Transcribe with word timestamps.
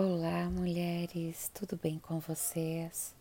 Olá, 0.00 0.48
mulheres, 0.48 1.50
tudo 1.52 1.76
bem 1.76 1.98
com 1.98 2.20
vocês? 2.20 3.16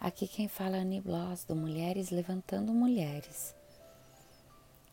Aqui 0.00 0.26
quem 0.26 0.48
fala 0.48 0.78
é 0.78 0.80
Annie 0.80 1.02
Bloss, 1.02 1.44
do 1.44 1.54
Mulheres 1.54 2.08
Levantando 2.08 2.72
Mulheres. 2.72 3.54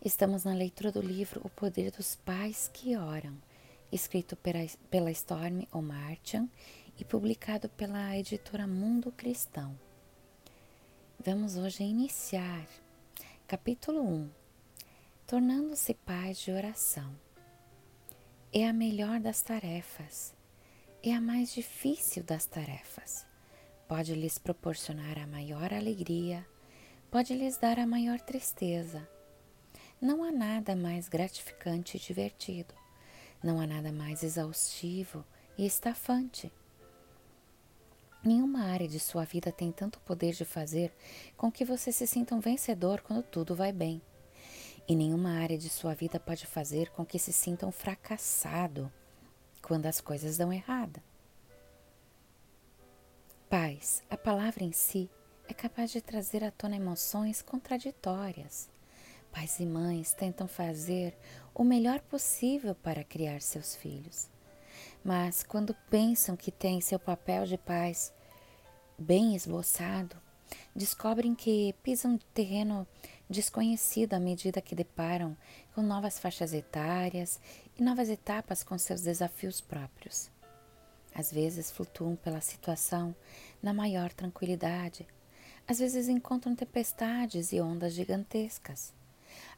Estamos 0.03 0.43
na 0.43 0.53
leitura 0.53 0.91
do 0.91 0.99
livro 0.99 1.39
O 1.41 1.49
Poder 1.49 1.91
dos 1.91 2.17
Pais 2.17 2.69
que 2.73 2.97
Oram, 2.97 3.37
escrito 3.89 4.35
pela 4.35 5.11
Storm 5.11 5.65
O'Martian 5.71 6.49
e 6.99 7.05
publicado 7.05 7.69
pela 7.69 8.17
editora 8.17 8.67
Mundo 8.67 9.09
Cristão. 9.09 9.79
Vamos 11.25 11.55
hoje 11.55 11.85
iniciar 11.85 12.67
capítulo 13.47 14.01
1 14.01 14.29
Tornando-se 15.25 15.93
pais 15.93 16.37
de 16.37 16.51
oração. 16.51 17.15
É 18.51 18.67
a 18.67 18.73
melhor 18.73 19.21
das 19.21 19.41
tarefas 19.41 20.35
é 21.05 21.13
a 21.13 21.19
mais 21.19 21.53
difícil 21.53 22.23
das 22.23 22.45
tarefas. 22.45 23.25
Pode 23.89 24.15
lhes 24.15 24.37
proporcionar 24.37 25.19
a 25.19 25.27
maior 25.27 25.73
alegria, 25.73 26.47
pode 27.11 27.33
lhes 27.33 27.57
dar 27.57 27.77
a 27.77 27.85
maior 27.85 28.21
tristeza. 28.21 29.05
Não 29.99 30.23
há 30.23 30.31
nada 30.31 30.77
mais 30.77 31.09
gratificante 31.09 31.97
e 31.97 31.99
divertido, 31.99 32.73
não 33.43 33.59
há 33.59 33.67
nada 33.67 33.91
mais 33.91 34.23
exaustivo 34.23 35.25
e 35.57 35.65
estafante. 35.65 36.49
Nenhuma 38.23 38.63
área 38.63 38.87
de 38.87 38.99
sua 38.99 39.25
vida 39.25 39.51
tem 39.51 39.73
tanto 39.73 39.99
poder 39.99 40.33
de 40.33 40.45
fazer 40.45 40.93
com 41.35 41.51
que 41.51 41.65
você 41.65 41.91
se 41.91 42.07
sinta 42.07 42.33
um 42.33 42.39
vencedor 42.39 43.01
quando 43.01 43.23
tudo 43.23 43.53
vai 43.53 43.73
bem. 43.73 44.01
E 44.87 44.95
nenhuma 44.95 45.31
área 45.31 45.57
de 45.57 45.67
sua 45.67 45.93
vida 45.93 46.17
pode 46.17 46.47
fazer 46.47 46.89
com 46.91 47.05
que 47.05 47.19
se 47.19 47.33
sinta 47.33 47.67
um 47.67 47.71
fracassado 47.73 48.89
quando 49.63 49.87
as 49.87 49.99
coisas 49.99 50.37
dão 50.37 50.53
errada. 50.53 51.01
Paz, 53.49 54.03
a 54.09 54.17
palavra 54.17 54.63
em 54.63 54.71
si, 54.71 55.09
é 55.47 55.53
capaz 55.53 55.91
de 55.91 56.01
trazer 56.01 56.43
à 56.43 56.51
tona 56.51 56.75
emoções 56.75 57.41
contraditórias. 57.41 58.69
Pais 59.31 59.59
e 59.59 59.65
mães 59.65 60.13
tentam 60.13 60.47
fazer 60.47 61.17
o 61.55 61.63
melhor 61.63 61.99
possível 62.01 62.75
para 62.75 63.03
criar 63.03 63.41
seus 63.41 63.75
filhos. 63.75 64.29
Mas 65.03 65.43
quando 65.43 65.75
pensam 65.89 66.35
que 66.35 66.51
têm 66.51 66.81
seu 66.81 66.99
papel 66.99 67.45
de 67.45 67.57
pais 67.57 68.13
bem 68.97 69.35
esboçado, 69.35 70.15
descobrem 70.75 71.33
que 71.33 71.73
pisam 71.83 72.17
terreno 72.33 72.87
desconhecido 73.29 74.13
à 74.13 74.19
medida 74.19 74.61
que 74.61 74.75
deparam 74.75 75.35
com 75.73 75.81
novas 75.81 76.19
faixas 76.19 76.53
etárias 76.53 77.39
e 77.77 77.83
novas 77.83 78.09
etapas 78.09 78.63
com 78.63 78.77
seus 78.77 79.01
desafios 79.01 79.61
próprios. 79.61 80.29
Às 81.15 81.31
vezes 81.31 81.71
flutuam 81.71 82.15
pela 82.15 82.41
situação 82.41 83.15
na 83.61 83.73
maior 83.73 84.11
tranquilidade, 84.11 85.07
às 85.67 85.79
vezes 85.79 86.09
encontram 86.09 86.55
tempestades 86.55 87.53
e 87.53 87.61
ondas 87.61 87.93
gigantescas. 87.93 88.93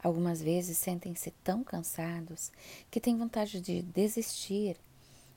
Algumas 0.01 0.41
vezes 0.41 0.77
sentem-se 0.77 1.31
tão 1.43 1.63
cansados 1.63 2.51
que 2.91 2.99
têm 2.99 3.17
vontade 3.17 3.59
de 3.59 3.81
desistir 3.81 4.77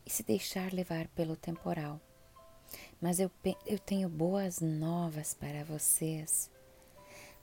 e 0.04 0.10
se 0.10 0.22
deixar 0.22 0.72
levar 0.72 1.08
pelo 1.08 1.36
temporal. 1.36 2.00
Mas 3.00 3.18
eu, 3.18 3.30
eu 3.66 3.78
tenho 3.78 4.08
boas 4.08 4.60
novas 4.60 5.32
para 5.32 5.64
vocês. 5.64 6.50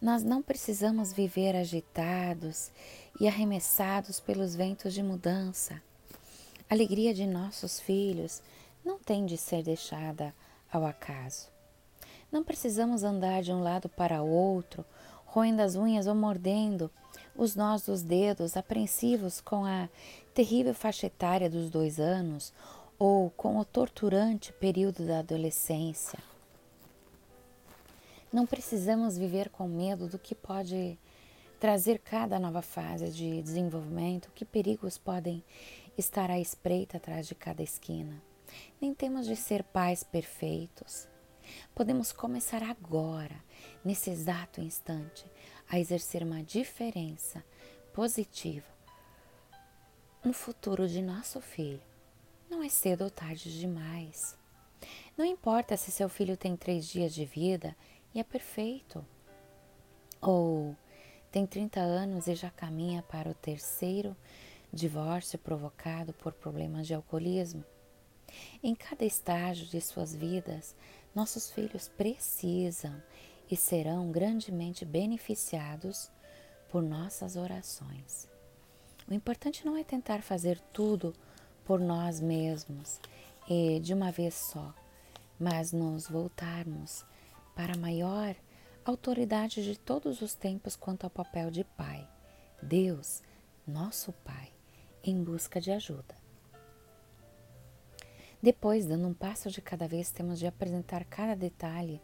Nós 0.02 0.24
não 0.24 0.42
precisamos 0.42 1.14
viver 1.14 1.56
agitados 1.56 2.72
e 3.20 3.28
arremessados 3.28 4.20
pelos 4.20 4.56
ventos 4.56 4.94
de 4.94 5.02
mudança. 5.02 5.82
A 6.70 6.74
alegria 6.74 7.14
de 7.14 7.26
nossos 7.26 7.80
filhos 7.80 8.42
não 8.84 9.00
tem 9.00 9.26
de 9.26 9.38
ser 9.38 9.64
deixada 9.64 10.36
ao 10.72 10.86
acaso. 10.86 11.48
Não 12.32 12.44
precisamos 12.44 13.04
andar 13.04 13.42
de 13.42 13.54
um 13.54 13.62
lado 13.62 13.88
para 13.88 14.22
outro, 14.22 14.84
roendo 15.26 15.62
as 15.62 15.76
unhas 15.76 16.08
ou 16.08 16.16
mordendo 16.16 16.92
os 17.36 17.56
nós 17.56 17.84
dos 17.84 18.02
dedos, 18.02 18.58
apreensivos 18.58 19.40
com 19.40 19.66
a 19.66 19.90
terrível 20.34 20.74
faixa 20.74 21.08
etária 21.08 21.50
dos 21.50 21.70
dois 21.70 22.00
anos 22.00 22.54
ou 23.00 23.30
com 23.30 23.58
o 23.58 23.66
torturante 23.66 24.52
período 24.54 25.06
da 25.06 25.20
adolescência. 25.20 26.20
Não 28.36 28.46
precisamos 28.46 29.18
viver 29.18 29.48
com 29.48 29.66
medo 29.66 30.10
do 30.10 30.20
que 30.20 30.36
pode 30.36 31.00
trazer 31.58 32.00
cada 32.00 32.38
nova 32.38 32.62
fase 32.62 33.10
de 33.10 33.42
desenvolvimento, 33.42 34.30
que 34.36 34.44
perigos 34.44 34.98
podem 34.98 35.42
estar 35.98 36.30
à 36.30 36.38
espreita 36.38 36.98
atrás 36.98 37.30
de 37.30 37.34
cada 37.34 37.64
esquina. 37.64 38.22
Nem 38.82 38.94
temos 38.94 39.26
de 39.26 39.38
ser 39.38 39.64
pais 39.64 40.04
perfeitos. 40.04 41.08
Podemos 41.74 42.12
começar 42.12 42.62
agora, 42.62 43.42
nesse 43.86 44.10
exato 44.10 44.60
instante, 44.60 45.26
a 45.70 45.80
exercer 45.80 46.22
uma 46.22 46.44
diferença 46.44 47.42
positiva 47.94 48.68
no 50.26 50.34
futuro 50.34 50.90
de 50.90 51.02
nosso 51.02 51.40
filho. 51.40 51.80
Não 52.50 52.62
é 52.62 52.68
cedo 52.68 53.06
ou 53.06 53.10
tarde 53.10 53.58
demais. 53.58 54.38
Não 55.18 55.24
importa 55.24 55.78
se 55.78 55.90
seu 55.90 56.10
filho 56.10 56.36
tem 56.36 56.58
três 56.58 56.86
dias 56.86 57.14
de 57.14 57.24
vida 57.24 57.74
e 58.16 58.20
é 58.20 58.24
perfeito. 58.24 59.06
Ou 60.22 60.76
tem 61.30 61.46
30 61.46 61.82
anos 61.82 62.28
e 62.28 62.34
já 62.34 62.50
caminha 62.50 63.04
para 63.04 63.30
o 63.30 63.34
terceiro 63.34 64.16
divórcio 64.72 65.38
provocado 65.38 66.14
por 66.14 66.32
problemas 66.32 66.88
de 66.88 66.94
alcoolismo. 66.94 67.64
Em 68.64 68.74
cada 68.74 69.06
estágio 69.06 69.68
de 69.68 69.80
suas 69.82 70.16
vidas, 70.16 70.74
nossos 71.14 71.52
filhos 71.52 71.90
precisam 71.90 72.96
e 73.52 73.56
serão 73.56 74.12
grandemente 74.12 74.84
beneficiados 74.86 76.10
por 76.70 76.82
nossas 76.82 77.36
orações. 77.36 78.28
O 79.08 79.14
importante 79.14 79.66
não 79.66 79.78
é 79.78 79.84
tentar 79.84 80.22
fazer 80.22 80.60
tudo 80.74 81.14
por 81.64 81.80
nós 81.80 82.20
mesmos 82.20 83.00
e 83.48 83.80
de 83.80 83.94
uma 83.94 84.12
vez 84.12 84.34
só, 84.34 84.74
mas 85.40 85.72
nos 85.72 86.08
voltarmos 86.08 87.06
para 87.56 87.78
maior 87.78 88.36
autoridade 88.84 89.64
de 89.64 89.80
todos 89.80 90.22
os 90.22 90.36
tempos 90.36 90.76
quanto 90.76 91.06
ao 91.06 91.10
papel 91.10 91.50
de 91.50 91.64
Pai, 91.64 92.08
Deus, 92.62 93.24
nosso 93.66 94.12
Pai, 94.12 94.52
em 95.04 95.24
busca 95.24 95.60
de 95.60 95.72
ajuda. 95.72 96.16
Depois, 98.42 98.86
dando 98.86 99.08
um 99.08 99.14
passo 99.14 99.50
de 99.50 99.62
cada 99.62 99.88
vez, 99.88 100.12
temos 100.12 100.38
de 100.38 100.46
apresentar 100.46 101.04
cada 101.06 101.36
detalhe 101.36 102.00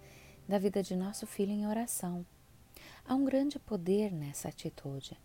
da 0.48 0.58
vida 0.58 0.82
de 0.82 0.96
nosso 0.96 1.28
filho 1.28 1.52
em 1.52 1.68
oração. 1.68 2.26
Há 3.06 3.14
um 3.14 3.26
grande 3.26 3.60
poder 3.60 4.12
nessa 4.12 4.48
atitude, 4.48 5.16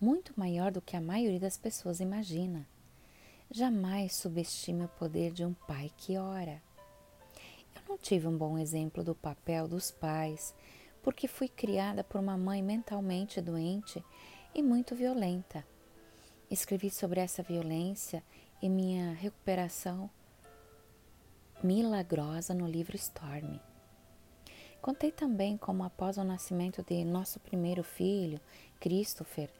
muito 0.00 0.32
maior 0.38 0.72
do 0.72 0.80
que 0.80 0.96
a 0.96 1.00
maioria 1.00 1.40
das 1.40 1.58
pessoas 1.58 2.00
imagina. 2.00 2.66
Jamais 3.50 4.14
subestime 4.14 4.84
o 4.84 4.88
poder 4.88 5.32
de 5.32 5.44
um 5.44 5.52
pai 5.52 5.90
que 5.98 6.16
ora 6.16 6.62
não 7.88 7.98
tive 7.98 8.26
um 8.26 8.36
bom 8.36 8.58
exemplo 8.58 9.04
do 9.04 9.14
papel 9.14 9.68
dos 9.68 9.90
pais, 9.90 10.54
porque 11.02 11.28
fui 11.28 11.48
criada 11.48 12.02
por 12.02 12.20
uma 12.20 12.36
mãe 12.36 12.62
mentalmente 12.62 13.40
doente 13.40 14.02
e 14.54 14.62
muito 14.62 14.94
violenta. 14.94 15.66
Escrevi 16.50 16.90
sobre 16.90 17.20
essa 17.20 17.42
violência 17.42 18.22
e 18.62 18.68
minha 18.68 19.12
recuperação 19.12 20.08
milagrosa 21.62 22.54
no 22.54 22.66
livro 22.66 22.96
Storm. 22.96 23.58
Contei 24.80 25.10
também 25.10 25.56
como, 25.56 25.82
após 25.82 26.18
o 26.18 26.24
nascimento 26.24 26.82
de 26.82 27.04
nosso 27.04 27.40
primeiro 27.40 27.82
filho, 27.82 28.38
Christopher, 28.78 29.50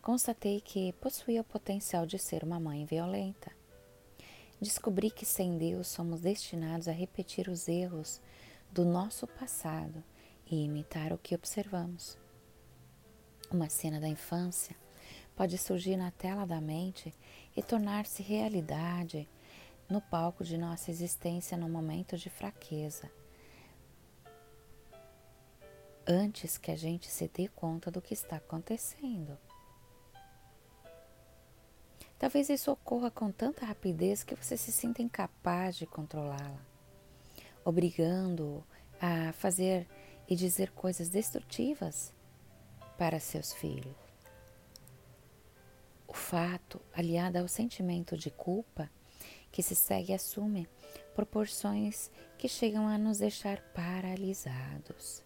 constatei 0.00 0.60
que 0.60 0.92
possuía 0.94 1.40
o 1.40 1.44
potencial 1.44 2.06
de 2.06 2.18
ser 2.18 2.44
uma 2.44 2.60
mãe 2.60 2.84
violenta. 2.84 3.57
Descobri 4.60 5.10
que 5.10 5.24
sem 5.24 5.56
Deus 5.56 5.86
somos 5.86 6.20
destinados 6.20 6.88
a 6.88 6.92
repetir 6.92 7.48
os 7.48 7.68
erros 7.68 8.20
do 8.72 8.84
nosso 8.84 9.26
passado 9.26 10.02
e 10.50 10.64
imitar 10.64 11.12
o 11.12 11.18
que 11.18 11.34
observamos. 11.34 12.18
Uma 13.50 13.68
cena 13.68 14.00
da 14.00 14.08
infância 14.08 14.76
pode 15.36 15.56
surgir 15.56 15.96
na 15.96 16.10
tela 16.10 16.44
da 16.44 16.60
mente 16.60 17.14
e 17.56 17.62
tornar-se 17.62 18.22
realidade 18.22 19.28
no 19.88 20.00
palco 20.00 20.42
de 20.42 20.58
nossa 20.58 20.90
existência 20.90 21.56
no 21.56 21.68
momento 21.68 22.16
de 22.18 22.28
fraqueza, 22.28 23.10
antes 26.06 26.58
que 26.58 26.70
a 26.70 26.76
gente 26.76 27.08
se 27.08 27.28
dê 27.28 27.48
conta 27.48 27.90
do 27.90 28.02
que 28.02 28.12
está 28.12 28.36
acontecendo. 28.36 29.38
Talvez 32.18 32.48
isso 32.48 32.72
ocorra 32.72 33.10
com 33.10 33.30
tanta 33.30 33.64
rapidez 33.64 34.24
que 34.24 34.34
você 34.34 34.56
se 34.56 34.72
sinta 34.72 35.00
incapaz 35.00 35.76
de 35.76 35.86
controlá-la, 35.86 36.60
obrigando-o 37.64 38.64
a 39.00 39.32
fazer 39.32 39.86
e 40.28 40.34
dizer 40.34 40.72
coisas 40.72 41.08
destrutivas 41.08 42.12
para 42.98 43.20
seus 43.20 43.52
filhos. 43.52 43.94
O 46.08 46.12
fato, 46.12 46.80
aliado 46.92 47.38
ao 47.38 47.46
sentimento 47.46 48.16
de 48.16 48.30
culpa 48.30 48.90
que 49.52 49.62
se 49.62 49.76
segue 49.76 50.12
assume 50.12 50.68
proporções 51.14 52.10
que 52.36 52.48
chegam 52.48 52.88
a 52.88 52.98
nos 52.98 53.18
deixar 53.18 53.60
paralisados. 53.72 55.22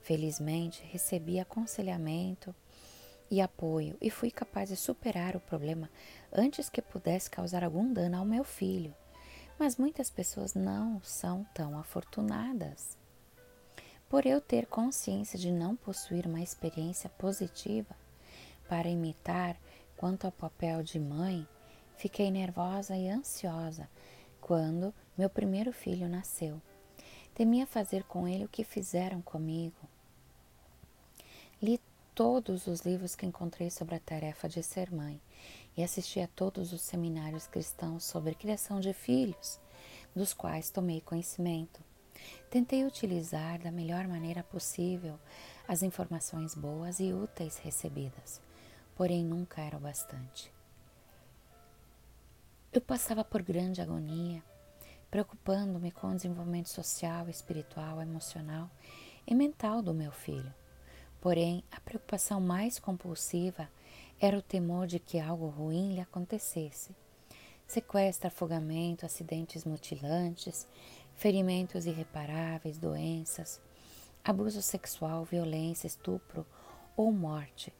Felizmente, 0.00 0.82
recebi 0.84 1.38
aconselhamento 1.40 2.54
e 3.30 3.40
apoio 3.40 3.96
e 4.00 4.10
fui 4.10 4.30
capaz 4.30 4.68
de 4.68 4.76
superar 4.76 5.36
o 5.36 5.40
problema 5.40 5.90
antes 6.32 6.68
que 6.68 6.80
pudesse 6.80 7.30
causar 7.30 7.62
algum 7.62 7.92
dano 7.92 8.16
ao 8.16 8.24
meu 8.24 8.44
filho. 8.44 8.94
Mas 9.58 9.76
muitas 9.76 10.08
pessoas 10.08 10.54
não 10.54 11.00
são 11.02 11.44
tão 11.52 11.78
afortunadas. 11.78 12.96
Por 14.08 14.24
eu 14.24 14.40
ter 14.40 14.66
consciência 14.66 15.38
de 15.38 15.50
não 15.50 15.76
possuir 15.76 16.26
uma 16.26 16.40
experiência 16.40 17.10
positiva 17.10 17.94
para 18.68 18.88
imitar 18.88 19.56
quanto 19.96 20.24
ao 20.24 20.32
papel 20.32 20.82
de 20.82 20.98
mãe, 20.98 21.46
fiquei 21.96 22.30
nervosa 22.30 22.96
e 22.96 23.08
ansiosa 23.08 23.88
quando 24.40 24.94
meu 25.16 25.28
primeiro 25.28 25.72
filho 25.72 26.08
nasceu. 26.08 26.62
Temia 27.34 27.66
fazer 27.66 28.04
com 28.04 28.26
ele 28.26 28.44
o 28.44 28.48
que 28.48 28.64
fizeram 28.64 29.20
comigo. 29.20 29.76
Li 31.60 31.80
todos 32.18 32.66
os 32.66 32.80
livros 32.80 33.14
que 33.14 33.24
encontrei 33.24 33.70
sobre 33.70 33.94
a 33.94 34.00
tarefa 34.00 34.48
de 34.48 34.60
ser 34.60 34.90
mãe 34.90 35.22
e 35.76 35.84
assisti 35.84 36.18
a 36.18 36.26
todos 36.26 36.72
os 36.72 36.80
seminários 36.80 37.46
cristãos 37.46 38.02
sobre 38.02 38.34
criação 38.34 38.80
de 38.80 38.92
filhos, 38.92 39.60
dos 40.16 40.34
quais 40.34 40.68
tomei 40.68 41.00
conhecimento. 41.00 41.80
Tentei 42.50 42.84
utilizar 42.84 43.60
da 43.60 43.70
melhor 43.70 44.08
maneira 44.08 44.42
possível 44.42 45.16
as 45.68 45.84
informações 45.84 46.56
boas 46.56 46.98
e 46.98 47.12
úteis 47.12 47.56
recebidas, 47.58 48.40
porém 48.96 49.24
nunca 49.24 49.60
era 49.60 49.76
o 49.76 49.80
bastante. 49.80 50.52
Eu 52.72 52.80
passava 52.80 53.22
por 53.22 53.42
grande 53.42 53.80
agonia, 53.80 54.42
preocupando-me 55.08 55.92
com 55.92 56.08
o 56.08 56.16
desenvolvimento 56.16 56.68
social, 56.68 57.28
espiritual, 57.28 58.02
emocional 58.02 58.68
e 59.24 59.36
mental 59.36 59.80
do 59.80 59.94
meu 59.94 60.10
filho. 60.10 60.52
Porém, 61.20 61.64
a 61.70 61.80
preocupação 61.80 62.40
mais 62.40 62.78
compulsiva 62.78 63.68
era 64.20 64.36
o 64.36 64.42
temor 64.42 64.86
de 64.86 64.98
que 64.98 65.18
algo 65.18 65.48
ruim 65.48 65.94
lhe 65.94 66.00
acontecesse. 66.00 66.94
Sequestro, 67.66 68.28
afogamento, 68.28 69.04
acidentes 69.04 69.64
mutilantes, 69.64 70.66
ferimentos 71.16 71.86
irreparáveis, 71.86 72.78
doenças, 72.78 73.60
abuso 74.24 74.62
sexual, 74.62 75.24
violência, 75.24 75.86
estupro 75.86 76.46
ou 76.96 77.12
morte. 77.12 77.72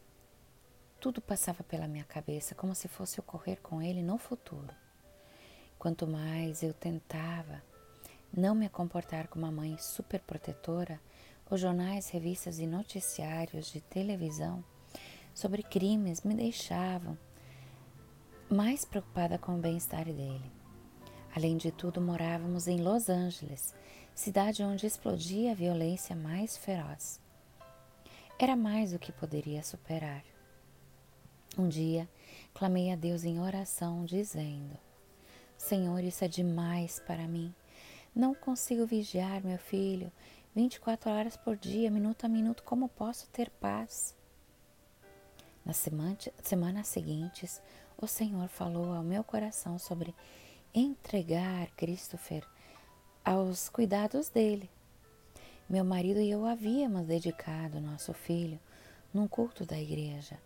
Tudo 1.01 1.21
passava 1.21 1.63
pela 1.63 1.87
minha 1.87 2.05
cabeça 2.05 2.55
como 2.55 2.75
se 2.75 2.89
fosse 2.89 3.21
ocorrer 3.21 3.61
com 3.63 3.81
ele 3.81 4.03
no 4.03 4.19
futuro. 4.19 4.75
Quanto 5.79 6.07
mais 6.09 6.63
eu 6.63 6.75
tentava 6.75 7.63
não 8.37 8.55
me 8.55 8.69
comportar 8.69 9.29
como 9.29 9.45
uma 9.45 9.53
mãe 9.53 9.79
superprotetora, 9.79 11.01
os 11.51 11.61
jornais, 11.61 12.11
revistas 12.11 12.59
e 12.59 12.67
noticiários 12.67 13.73
de 13.73 13.81
televisão 13.81 14.63
sobre 15.35 15.63
crimes 15.63 16.23
me 16.23 16.35
deixavam 16.35 17.17
mais 18.51 18.85
preocupada 18.85 19.39
com 19.39 19.55
o 19.55 19.61
bem-estar 19.61 20.05
dele. 20.05 20.51
Além 21.35 21.57
de 21.57 21.71
tudo, 21.71 22.01
morávamos 22.01 22.67
em 22.67 22.79
Los 22.79 23.09
Angeles, 23.09 23.75
cidade 24.15 24.63
onde 24.63 24.87
explodia 24.87 25.53
a 25.53 25.55
violência 25.55 26.17
mais 26.17 26.57
feroz. 26.57 27.21
Era 28.39 28.57
mais 28.57 28.93
do 28.93 28.99
que 28.99 29.13
poderia 29.13 29.63
superar. 29.63 30.25
Um 31.57 31.69
dia, 31.69 32.09
clamei 32.55 32.93
a 32.93 32.97
Deus 32.97 33.25
em 33.25 33.41
oração, 33.41 34.05
dizendo: 34.05 34.77
Senhor, 35.57 36.03
isso 36.03 36.25
é 36.25 36.29
demais 36.29 37.01
para 37.07 37.29
mim. 37.29 37.55
Não 38.15 38.35
consigo 38.35 38.87
vigiar 38.87 39.45
meu 39.45 39.59
filho 39.59 40.11
24 40.59 41.09
horas 41.13 41.37
por 41.37 41.57
dia, 41.57 41.89
minuto 41.89 42.25
a 42.25 42.29
minuto, 42.29 42.65
como 42.65 42.89
posso 42.89 43.29
ter 43.29 43.49
paz? 43.49 44.13
Nas 45.65 45.77
semanas 46.43 46.89
seguintes, 46.89 47.63
o 47.97 48.09
Senhor 48.09 48.49
falou 48.49 48.93
ao 48.93 49.05
meu 49.05 49.23
coração 49.23 49.79
sobre 49.79 50.13
entregar 50.75 51.69
Christopher 51.77 52.45
aos 53.25 53.69
cuidados 53.69 54.31
dele. 54.31 54.69
Meu 55.71 55.85
marido 55.85 56.21
e 56.21 56.29
eu 56.29 56.45
havíamos 56.45 57.07
dedicado 57.07 57.81
nosso 57.81 58.13
filho 58.13 58.59
num 59.15 59.29
culto 59.29 59.65
da 59.65 59.79
igreja. 59.79 60.41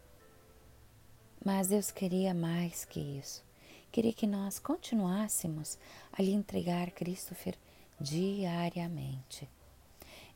Mas 1.42 1.68
Deus 1.68 1.90
queria 1.90 2.34
mais 2.34 2.84
que 2.84 3.00
isso. 3.00 3.42
Queria 3.90 4.12
que 4.12 4.26
nós 4.26 4.58
continuássemos 4.58 5.78
a 6.12 6.20
lhe 6.20 6.34
entregar 6.34 6.90
Christopher 6.90 7.56
diariamente. 7.98 9.48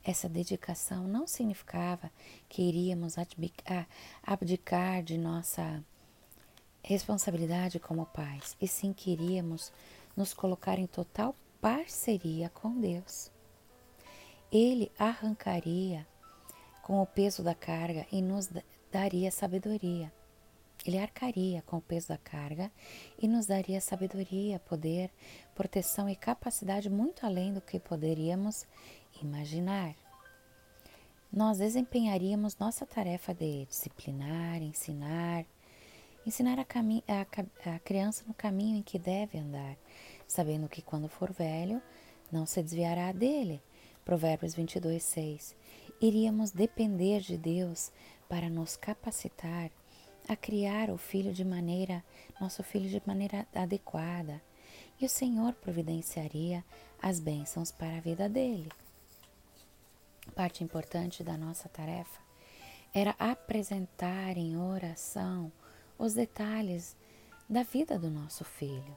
Essa 0.07 0.29
dedicação 0.29 1.09
não 1.09 1.27
significava 1.27 2.13
que 2.49 2.63
iríamos 2.63 3.17
abdicar 4.23 5.03
de 5.03 5.19
nossa 5.19 5.85
responsabilidade 6.81 7.81
como 7.81 8.07
pais, 8.07 8.57
e 8.61 8.69
sim 8.69 8.93
que 8.93 9.11
iríamos 9.11 9.73
nos 10.17 10.33
colocar 10.33 10.79
em 10.79 10.87
total 10.87 11.35
parceria 11.61 12.49
com 12.51 12.81
Deus. 12.81 13.33
Ele 14.53 14.93
arrancaria 14.97 16.07
com 16.85 17.03
o 17.03 17.07
peso 17.07 17.43
da 17.43 17.57
carga 17.57 18.07
e 18.13 18.23
nos 18.23 18.49
daria 18.93 19.33
sabedoria. 19.33 20.13
Ele 20.87 20.99
arcaria 20.99 21.63
com 21.63 21.79
o 21.79 21.83
peso 21.83 22.07
da 22.07 22.17
carga 22.17 22.71
e 23.21 23.27
nos 23.27 23.47
daria 23.47 23.81
sabedoria, 23.81 24.61
poder, 24.61 25.11
proteção 25.53 26.09
e 26.09 26.15
capacidade 26.15 26.89
muito 26.89 27.27
além 27.27 27.53
do 27.53 27.61
que 27.61 27.81
poderíamos 27.81 28.65
imaginar. 29.25 29.95
Nós 31.33 31.59
desempenharíamos 31.59 32.57
nossa 32.57 32.87
tarefa 32.87 33.35
de 33.35 33.67
disciplinar, 33.67 34.63
ensinar, 34.63 35.45
ensinar 36.27 36.59
a, 36.59 36.63
a, 36.63 37.75
a 37.75 37.79
criança 37.81 38.25
no 38.27 38.35
caminho 38.35 38.77
em 38.77 38.83
que 38.83 38.99
deve 38.99 39.39
andar, 39.39 39.77
sabendo 40.27 40.69
que 40.69 40.83
quando 40.83 41.09
for 41.09 41.33
velho, 41.33 41.83
não 42.31 42.47
se 42.47 42.63
desviará 42.63 43.13
dele. 43.13 43.63
Provérbios 44.05 44.55
22, 44.55 45.03
6. 45.03 45.57
Iríamos 46.01 46.53
depender 46.53 47.21
de 47.21 47.37
Deus 47.37 47.91
para 48.29 48.49
nos 48.49 48.77
capacitar 48.77 49.71
a 50.29 50.35
criar 50.35 50.91
o 50.91 50.99
filho 50.99 51.33
de 51.33 51.45
maneira, 51.45 52.05
nosso 52.41 52.63
filho 52.63 52.89
de 52.89 53.01
maneira 53.07 53.47
adequada, 53.55 54.43
e 55.01 55.05
o 55.05 55.09
Senhor 55.09 55.53
providenciaria 55.55 56.65
as 57.01 57.21
bênçãos 57.21 57.71
para 57.71 57.97
a 57.97 58.01
vida 58.01 58.29
dele. 58.29 58.69
Parte 60.35 60.63
importante 60.63 61.25
da 61.25 61.37
nossa 61.37 61.69
tarefa 61.69 62.21
era 62.93 63.15
apresentar 63.19 64.37
em 64.37 64.57
oração 64.57 65.53
os 65.99 66.15
detalhes 66.15 66.97
da 67.49 67.63
vida 67.63 67.99
do 67.99 68.11
nosso 68.11 68.45
filho. 68.45 68.97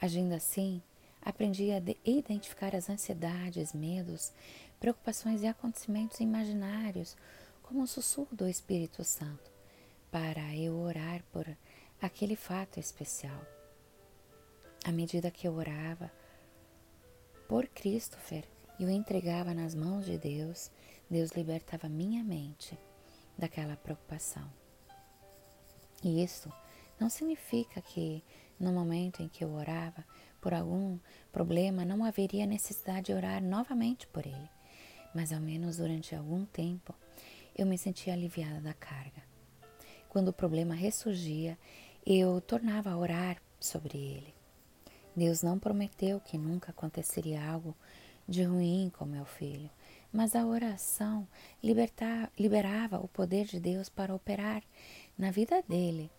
Agindo 0.00 0.34
assim, 0.34 0.82
aprendi 1.22 1.70
a 1.72 1.82
identificar 2.04 2.74
as 2.74 2.90
ansiedades, 2.90 3.72
medos, 3.72 4.32
preocupações 4.78 5.42
e 5.42 5.46
acontecimentos 5.46 6.20
imaginários 6.20 7.16
como 7.62 7.80
um 7.80 7.86
sussurro 7.86 8.34
do 8.36 8.48
Espírito 8.48 9.02
Santo 9.04 9.50
para 10.10 10.54
eu 10.54 10.78
orar 10.78 11.22
por 11.32 11.46
aquele 12.00 12.36
fato 12.36 12.78
especial. 12.78 13.40
À 14.84 14.92
medida 14.92 15.30
que 15.30 15.48
eu 15.48 15.54
orava 15.54 16.10
por 17.48 17.66
Christopher 17.68 18.44
e 18.78 18.84
o 18.84 18.90
entregava 18.90 19.54
nas 19.54 19.74
mãos 19.74 20.04
de 20.04 20.18
Deus, 20.18 20.70
Deus 21.08 21.30
libertava 21.32 21.88
minha 21.88 22.22
mente 22.22 22.78
daquela 23.38 23.76
preocupação. 23.76 24.50
E 26.02 26.22
isso 26.22 26.52
não 26.98 27.08
significa 27.08 27.80
que 27.80 28.22
no 28.58 28.72
momento 28.72 29.22
em 29.22 29.28
que 29.28 29.44
eu 29.44 29.52
orava 29.52 30.04
por 30.40 30.54
algum 30.54 30.98
problema 31.32 31.84
não 31.84 32.04
haveria 32.04 32.46
necessidade 32.46 33.06
de 33.06 33.12
orar 33.12 33.42
novamente 33.42 34.06
por 34.06 34.26
ele, 34.26 34.50
mas 35.14 35.32
ao 35.32 35.40
menos 35.40 35.78
durante 35.78 36.14
algum 36.14 36.44
tempo 36.44 36.94
eu 37.54 37.66
me 37.66 37.78
sentia 37.78 38.12
aliviada 38.12 38.60
da 38.60 38.74
carga. 38.74 39.22
Quando 40.08 40.28
o 40.28 40.32
problema 40.32 40.74
ressurgia, 40.74 41.58
eu 42.06 42.40
tornava 42.40 42.90
a 42.90 42.96
orar 42.96 43.42
sobre 43.58 43.98
ele. 43.98 44.34
Deus 45.14 45.42
não 45.42 45.58
prometeu 45.58 46.20
que 46.20 46.36
nunca 46.36 46.70
aconteceria 46.70 47.42
algo 47.42 47.74
de 48.28 48.42
ruim 48.42 48.90
com 48.96 49.04
meu 49.04 49.24
filho, 49.24 49.70
mas 50.12 50.34
a 50.34 50.44
oração 50.44 51.26
liberava 51.62 52.98
o 52.98 53.08
poder 53.08 53.44
de 53.44 53.60
Deus 53.60 53.88
para 53.88 54.14
operar 54.14 54.62
na 55.16 55.30
vida 55.30 55.62
dele. 55.68 56.10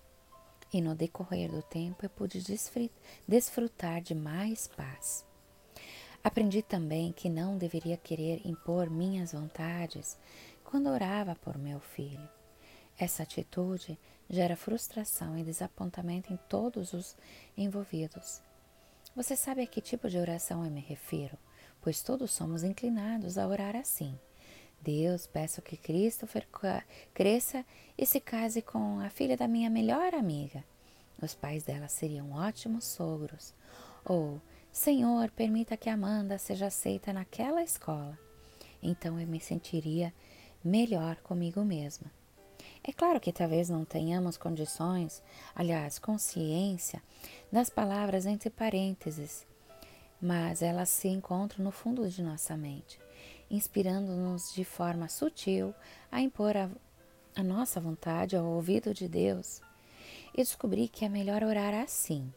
E 0.71 0.81
no 0.81 0.95
decorrer 0.95 1.49
do 1.49 1.61
tempo 1.61 2.05
eu 2.05 2.09
pude 2.09 2.43
desfrutar 3.27 4.01
de 4.01 4.13
mais 4.13 4.67
paz. 4.67 5.25
Aprendi 6.23 6.61
também 6.61 7.13
que 7.13 7.29
não 7.29 7.57
deveria 7.57 7.95
querer 7.95 8.41
impor 8.45 8.89
minhas 8.89 9.31
vontades 9.31 10.17
quando 10.63 10.89
orava 10.89 11.35
por 11.35 11.57
meu 11.57 11.79
filho. 11.79 12.27
Essa 12.97 13.23
atitude 13.23 13.97
gera 14.29 14.57
frustração 14.57 15.37
e 15.37 15.43
desapontamento 15.43 16.33
em 16.33 16.37
todos 16.49 16.93
os 16.93 17.15
envolvidos. 17.55 18.41
Você 19.15 19.35
sabe 19.35 19.61
a 19.61 19.67
que 19.67 19.79
tipo 19.79 20.09
de 20.09 20.17
oração 20.17 20.65
eu 20.65 20.71
me 20.71 20.81
refiro? 20.81 21.37
Pois 21.87 22.01
todos 22.01 22.31
somos 22.31 22.65
inclinados 22.65 23.37
a 23.37 23.47
orar 23.47 23.73
assim. 23.73 24.19
Deus, 24.81 25.25
peço 25.25 25.61
que 25.61 25.77
Christopher 25.77 26.45
cresça 27.13 27.65
e 27.97 28.05
se 28.05 28.19
case 28.19 28.61
com 28.61 28.99
a 28.99 29.09
filha 29.09 29.37
da 29.37 29.47
minha 29.47 29.69
melhor 29.69 30.13
amiga. 30.13 30.65
Os 31.21 31.33
pais 31.33 31.63
dela 31.63 31.87
seriam 31.87 32.33
ótimos 32.33 32.83
sogros. 32.83 33.53
Ou, 34.03 34.41
Senhor, 34.69 35.31
permita 35.31 35.77
que 35.77 35.89
Amanda 35.89 36.37
seja 36.37 36.65
aceita 36.65 37.13
naquela 37.13 37.63
escola. 37.63 38.19
Então 38.83 39.17
eu 39.17 39.25
me 39.25 39.39
sentiria 39.39 40.13
melhor 40.61 41.15
comigo 41.23 41.63
mesma. 41.63 42.11
É 42.83 42.91
claro 42.91 43.21
que 43.21 43.31
talvez 43.31 43.69
não 43.69 43.85
tenhamos 43.85 44.35
condições, 44.35 45.23
aliás, 45.55 45.99
consciência, 45.99 47.01
das 47.49 47.69
palavras 47.69 48.25
entre 48.25 48.49
parênteses, 48.49 49.47
mas 50.21 50.61
elas 50.61 50.89
se 50.89 51.07
encontram 51.07 51.63
no 51.63 51.71
fundo 51.71 52.07
de 52.09 52.21
nossa 52.21 52.55
mente, 52.57 52.99
inspirando-nos 53.49 54.53
de 54.53 54.63
forma 54.63 55.07
sutil 55.07 55.73
a 56.11 56.21
impor 56.21 56.55
a, 56.57 56.69
a 57.35 57.43
nossa 57.43 57.79
vontade 57.79 58.35
ao 58.35 58.45
ouvido 58.45 58.93
de 58.93 59.07
Deus. 59.07 59.61
E 60.33 60.37
descobri 60.37 60.87
que 60.87 61.05
é 61.05 61.09
melhor 61.09 61.43
orar 61.43 61.73
assim: 61.73 62.31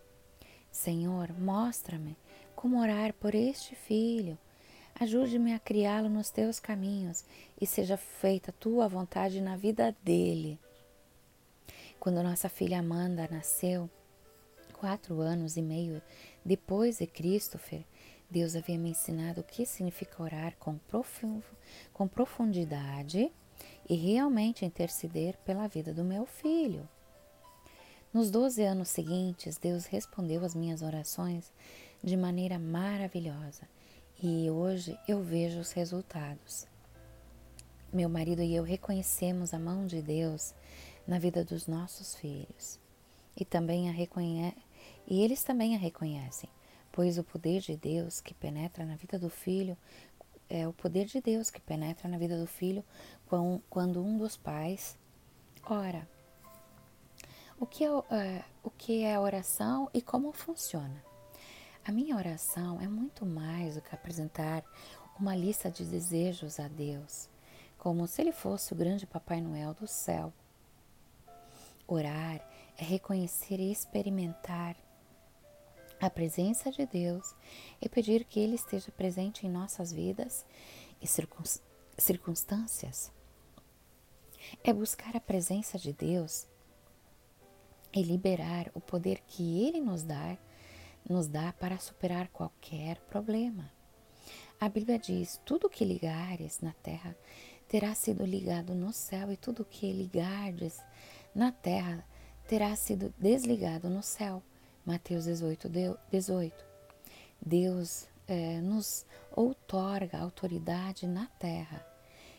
Senhor, 0.71 1.33
mostra-me 1.33 2.17
como 2.55 2.81
orar 2.81 3.13
por 3.15 3.35
este 3.35 3.75
filho 3.75 4.39
Ajude-me 5.01 5.55
a 5.55 5.59
criá-lo 5.59 6.11
nos 6.11 6.29
teus 6.29 6.61
caminhos 6.61 7.25
e 7.59 7.67
seja 7.67 7.97
feita 7.97 8.51
a 8.51 8.53
tua 8.53 8.87
vontade 8.87 9.41
na 9.41 9.57
vida 9.57 9.97
dele. 10.03 10.59
Quando 11.99 12.23
nossa 12.23 12.51
filha 12.51 12.81
Amanda 12.81 13.27
nasceu, 13.31 13.89
quatro 14.75 15.21
anos 15.21 15.57
e 15.57 15.63
meio 15.63 16.03
depois 16.45 16.99
de 16.99 17.07
Christopher, 17.07 17.85
Deus 18.31 18.55
havia 18.55 18.79
me 18.79 18.91
ensinado 18.91 19.41
o 19.41 19.45
que 19.45 19.67
significa 19.67 20.23
orar 20.23 20.57
com, 20.59 20.79
com 21.93 22.09
profundidade 22.09 23.31
e 23.89 23.95
realmente 23.97 24.65
interceder 24.65 25.37
pela 25.45 25.67
vida 25.67 25.93
do 25.93 26.05
meu 26.05 26.25
filho. 26.25 26.89
Nos 28.13 28.31
12 28.31 28.63
anos 28.63 28.89
seguintes, 28.89 29.59
Deus 29.59 29.87
respondeu 29.87 30.45
às 30.45 30.55
minhas 30.55 30.83
orações 30.83 31.53
de 32.03 32.17
maneira 32.17 32.59
maravilhosa 32.59 33.69
e 34.23 34.51
hoje 34.51 34.99
eu 35.09 35.23
vejo 35.23 35.61
os 35.61 35.73
resultados. 35.73 36.67
Meu 37.93 38.09
marido 38.09 38.43
e 38.43 38.55
eu 38.55 38.63
reconhecemos 38.63 39.53
a 39.53 39.59
mão 39.59 39.87
de 39.87 40.01
Deus 40.01 40.55
na 41.07 41.19
vida 41.19 41.45
dos 41.45 41.67
nossos 41.67 42.15
filhos 42.15 42.79
e 43.37 43.45
também 43.45 43.89
a 43.89 43.93
reconhe 43.93 44.55
e 45.11 45.21
eles 45.21 45.43
também 45.43 45.75
a 45.75 45.79
reconhecem, 45.79 46.49
pois 46.93 47.19
o 47.19 47.25
poder 47.25 47.61
de 47.61 47.77
Deus 47.77 48.21
que 48.21 48.33
penetra 48.33 48.87
na 48.87 48.95
vida 48.95 49.19
do 49.19 49.29
filho 49.29 49.77
é 50.49 50.69
o 50.69 50.73
poder 50.73 51.07
de 51.07 51.21
Deus 51.21 51.51
que 51.51 51.61
penetra 51.61 52.09
na 52.09 52.17
vida 52.17 52.39
do 52.39 52.47
filho 52.47 52.85
quando 53.69 54.03
um 54.03 54.17
dos 54.17 54.37
pais 54.37 54.97
ora. 55.65 56.09
O 57.59 57.67
que 57.67 57.85
é, 57.85 57.91
uh, 57.91 58.05
o 58.63 58.71
que 58.71 59.03
é 59.03 59.19
oração 59.19 59.91
e 59.93 60.01
como 60.01 60.33
funciona? 60.33 61.05
A 61.85 61.91
minha 61.91 62.17
oração 62.17 62.81
é 62.81 62.87
muito 62.87 63.27
mais 63.27 63.75
do 63.75 63.83
que 63.83 63.95
apresentar 63.95 64.65
uma 65.19 65.35
lista 65.35 65.71
de 65.71 65.85
desejos 65.85 66.61
a 66.61 66.69
Deus, 66.69 67.29
como 67.77 68.07
se 68.07 68.23
Ele 68.23 68.33
fosse 68.33 68.73
o 68.73 68.77
grande 68.77 69.07
Papai 69.07 69.41
Noel 69.41 69.75
do 69.75 69.87
céu. 69.89 70.33
Orar 71.87 72.41
é 72.79 72.85
reconhecer 72.85 73.59
e 73.59 73.73
experimentar 73.73 74.77
a 76.01 76.09
presença 76.09 76.71
de 76.71 76.87
Deus 76.87 77.35
e 77.81 77.89
pedir 77.89 78.25
que 78.25 78.41
Ele 78.41 78.55
esteja 78.55 78.91
presente 78.91 79.47
em 79.47 79.51
nossas 79.51 79.93
vidas 79.93 80.47
e 81.01 81.07
circunstâncias. 81.99 83.13
É 84.65 84.73
buscar 84.73 85.15
a 85.17 85.21
presença 85.21 85.79
de 85.79 85.93
Deus 85.93 86.47
e 87.93 88.03
liberar 88.03 88.71
o 88.75 88.81
poder 88.81 89.21
que 89.27 89.67
Ele 89.67 89.81
nos 89.81 90.03
dá 90.03 90.39
nos 91.09 91.27
dá 91.27 91.53
para 91.53 91.79
superar 91.79 92.29
qualquer 92.29 92.99
problema. 93.09 93.71
A 94.61 94.69
Bíblia 94.69 94.99
diz: 94.99 95.41
tudo 95.45 95.71
que 95.71 95.85
ligares 95.85 96.61
na 96.61 96.73
terra 96.73 97.17
terá 97.69 97.95
sido 97.95 98.25
ligado 98.25 98.75
no 98.75 98.93
céu, 98.93 99.33
e 99.33 99.37
tudo 99.37 99.65
que 99.65 99.93
ligardes 99.93 100.79
na 101.35 101.51
terra 101.51 102.05
terá 102.47 102.75
sido 102.77 103.15
desligado 103.19 103.89
no 103.89 104.03
céu. 104.03 104.43
Mateus 104.85 105.25
18, 105.25 105.69
18. 106.11 106.65
Deus 107.41 108.07
é, 108.27 108.61
nos 108.61 109.05
outorga 109.33 110.19
autoridade 110.19 111.07
na 111.07 111.27
terra, 111.39 111.85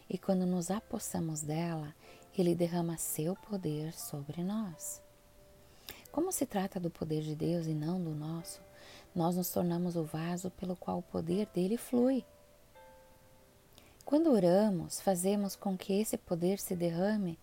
e 0.09 0.17
quando 0.17 0.45
nos 0.45 0.69
apossamos 0.71 1.41
dela, 1.41 1.93
Ele 2.37 2.55
derrama 2.55 2.97
seu 2.97 3.35
poder 3.35 3.93
sobre 3.93 4.43
nós. 4.43 5.01
Como 6.11 6.31
se 6.31 6.45
trata 6.45 6.79
do 6.79 6.89
poder 6.89 7.21
de 7.21 7.35
Deus 7.35 7.67
e 7.67 7.73
não 7.73 8.01
do 8.01 8.11
nosso, 8.11 8.61
nós 9.15 9.35
nos 9.35 9.49
tornamos 9.49 9.95
o 9.95 10.03
vaso 10.03 10.49
pelo 10.51 10.75
qual 10.75 10.99
o 10.99 11.03
poder 11.03 11.45
dele 11.47 11.77
flui. 11.77 12.25
Quando 14.03 14.31
oramos, 14.31 14.99
fazemos 14.99 15.55
com 15.55 15.77
que 15.77 15.93
esse 15.93 16.17
poder 16.17 16.59
se 16.59 16.75
derrame 16.75 17.39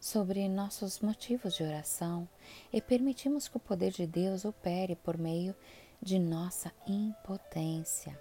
sobre 0.00 0.48
nossos 0.48 1.00
motivos 1.00 1.54
de 1.54 1.62
oração 1.62 2.26
e 2.72 2.80
permitimos 2.80 3.46
que 3.46 3.58
o 3.58 3.60
poder 3.60 3.92
de 3.92 4.06
Deus 4.06 4.46
opere 4.46 4.96
por 4.96 5.18
meio 5.18 5.54
de 6.00 6.18
nossa 6.18 6.72
impotência. 6.86 8.18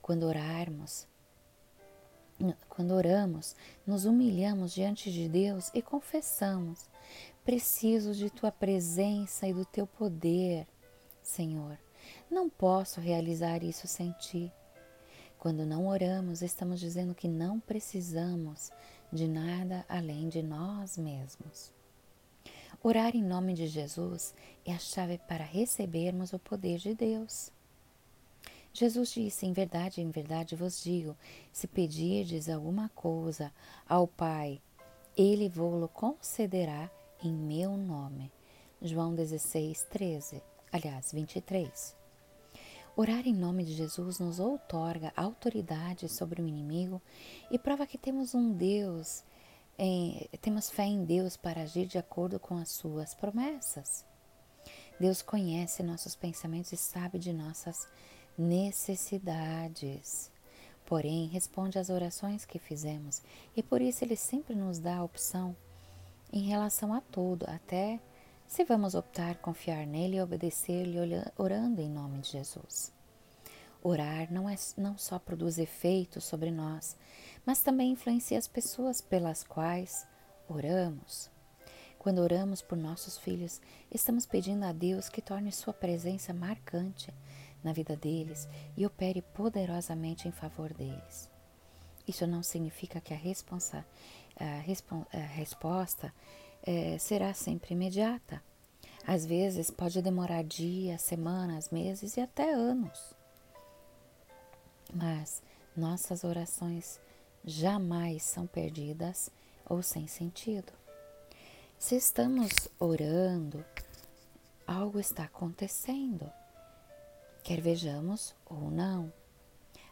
Quando 0.00 0.24
orarmos, 0.24 1.06
quando 2.68 2.92
oramos, 2.92 3.54
nos 3.86 4.06
humilhamos 4.06 4.72
diante 4.72 5.12
de 5.12 5.28
Deus 5.28 5.70
e 5.74 5.82
confessamos: 5.82 6.88
Preciso 7.44 8.14
de 8.14 8.30
tua 8.30 8.50
presença 8.50 9.46
e 9.46 9.52
do 9.52 9.64
teu 9.64 9.86
poder, 9.86 10.66
Senhor. 11.22 11.78
Não 12.30 12.48
posso 12.48 13.00
realizar 13.00 13.62
isso 13.62 13.86
sem 13.86 14.12
ti. 14.12 14.52
Quando 15.38 15.66
não 15.66 15.86
oramos, 15.86 16.42
estamos 16.42 16.80
dizendo 16.80 17.14
que 17.14 17.28
não 17.28 17.60
precisamos 17.60 18.70
de 19.12 19.26
nada 19.26 19.84
além 19.88 20.28
de 20.28 20.42
nós 20.42 20.96
mesmos. 20.96 21.72
Orar 22.82 23.16
em 23.16 23.22
nome 23.22 23.54
de 23.54 23.66
Jesus 23.66 24.34
é 24.64 24.72
a 24.72 24.78
chave 24.78 25.18
para 25.18 25.44
recebermos 25.44 26.32
o 26.32 26.38
poder 26.38 26.78
de 26.78 26.94
Deus. 26.94 27.50
Jesus 28.72 29.12
disse: 29.12 29.46
Em 29.46 29.52
verdade, 29.52 30.02
em 30.02 30.10
verdade 30.10 30.54
vos 30.54 30.82
digo: 30.82 31.16
se 31.50 31.66
pedirdes 31.66 32.48
alguma 32.48 32.90
coisa 32.90 33.52
ao 33.88 34.06
Pai, 34.06 34.60
Ele 35.16 35.48
vô-lo 35.48 35.88
concederá 35.88 36.90
em 37.22 37.32
meu 37.32 37.76
nome. 37.76 38.30
João 38.82 39.14
16, 39.14 39.84
13, 39.90 40.42
aliás, 40.70 41.10
23. 41.10 41.95
Orar 42.98 43.28
em 43.28 43.34
nome 43.34 43.62
de 43.62 43.74
Jesus 43.74 44.18
nos 44.18 44.40
outorga 44.40 45.12
autoridade 45.14 46.08
sobre 46.08 46.40
o 46.40 46.48
inimigo 46.48 47.02
e 47.50 47.58
prova 47.58 47.86
que 47.86 47.98
temos 47.98 48.34
um 48.34 48.50
Deus, 48.50 49.22
em, 49.78 50.26
temos 50.40 50.70
fé 50.70 50.84
em 50.84 51.04
Deus 51.04 51.36
para 51.36 51.60
agir 51.60 51.86
de 51.86 51.98
acordo 51.98 52.40
com 52.40 52.56
as 52.56 52.70
suas 52.70 53.14
promessas. 53.14 54.02
Deus 54.98 55.20
conhece 55.20 55.82
nossos 55.82 56.16
pensamentos 56.16 56.72
e 56.72 56.76
sabe 56.78 57.18
de 57.18 57.34
nossas 57.34 57.86
necessidades. 58.38 60.32
Porém, 60.86 61.26
responde 61.26 61.78
às 61.78 61.90
orações 61.90 62.46
que 62.46 62.58
fizemos 62.58 63.20
e 63.54 63.62
por 63.62 63.82
isso 63.82 64.02
Ele 64.04 64.16
sempre 64.16 64.54
nos 64.54 64.78
dá 64.78 64.96
a 64.96 65.04
opção 65.04 65.54
em 66.32 66.48
relação 66.48 66.94
a 66.94 67.02
tudo, 67.02 67.44
até 67.46 68.00
se 68.46 68.64
vamos 68.64 68.94
optar 68.94 69.36
confiar 69.38 69.86
nele 69.86 70.16
e 70.16 70.22
obedecer-lhe 70.22 70.98
orando 71.36 71.80
em 71.80 71.88
nome 71.88 72.18
de 72.18 72.30
Jesus. 72.30 72.92
Orar 73.82 74.32
não, 74.32 74.48
é, 74.48 74.54
não 74.76 74.96
só 74.96 75.18
produz 75.18 75.58
efeitos 75.58 76.24
sobre 76.24 76.50
nós, 76.50 76.96
mas 77.44 77.60
também 77.60 77.92
influencia 77.92 78.38
as 78.38 78.48
pessoas 78.48 79.00
pelas 79.00 79.44
quais 79.44 80.06
oramos. 80.48 81.30
Quando 81.98 82.20
oramos 82.20 82.62
por 82.62 82.78
nossos 82.78 83.18
filhos, 83.18 83.60
estamos 83.90 84.26
pedindo 84.26 84.64
a 84.64 84.72
Deus 84.72 85.08
que 85.08 85.20
torne 85.20 85.50
Sua 85.50 85.72
presença 85.72 86.32
marcante 86.32 87.12
na 87.64 87.72
vida 87.72 87.96
deles 87.96 88.48
e 88.76 88.86
opere 88.86 89.22
poderosamente 89.22 90.28
em 90.28 90.32
favor 90.32 90.72
deles. 90.72 91.28
Isso 92.06 92.24
não 92.26 92.42
significa 92.42 93.00
que 93.00 93.12
a, 93.12 93.16
responsa, 93.16 93.84
a, 94.38 95.16
a 95.16 95.26
resposta 95.26 96.14
é, 96.62 96.98
será 96.98 97.32
sempre 97.34 97.74
imediata. 97.74 98.42
Às 99.06 99.24
vezes 99.24 99.70
pode 99.70 100.02
demorar 100.02 100.42
dias, 100.42 101.02
semanas, 101.02 101.70
meses 101.70 102.16
e 102.16 102.20
até 102.20 102.52
anos. 102.52 103.14
Mas 104.92 105.42
nossas 105.76 106.24
orações 106.24 107.00
jamais 107.44 108.24
são 108.24 108.46
perdidas 108.46 109.30
ou 109.68 109.82
sem 109.82 110.06
sentido. 110.08 110.72
Se 111.78 111.94
estamos 111.94 112.50
orando, 112.80 113.64
algo 114.66 114.98
está 114.98 115.24
acontecendo. 115.24 116.28
quer 117.44 117.60
vejamos 117.60 118.34
ou 118.44 118.70
não. 118.70 119.12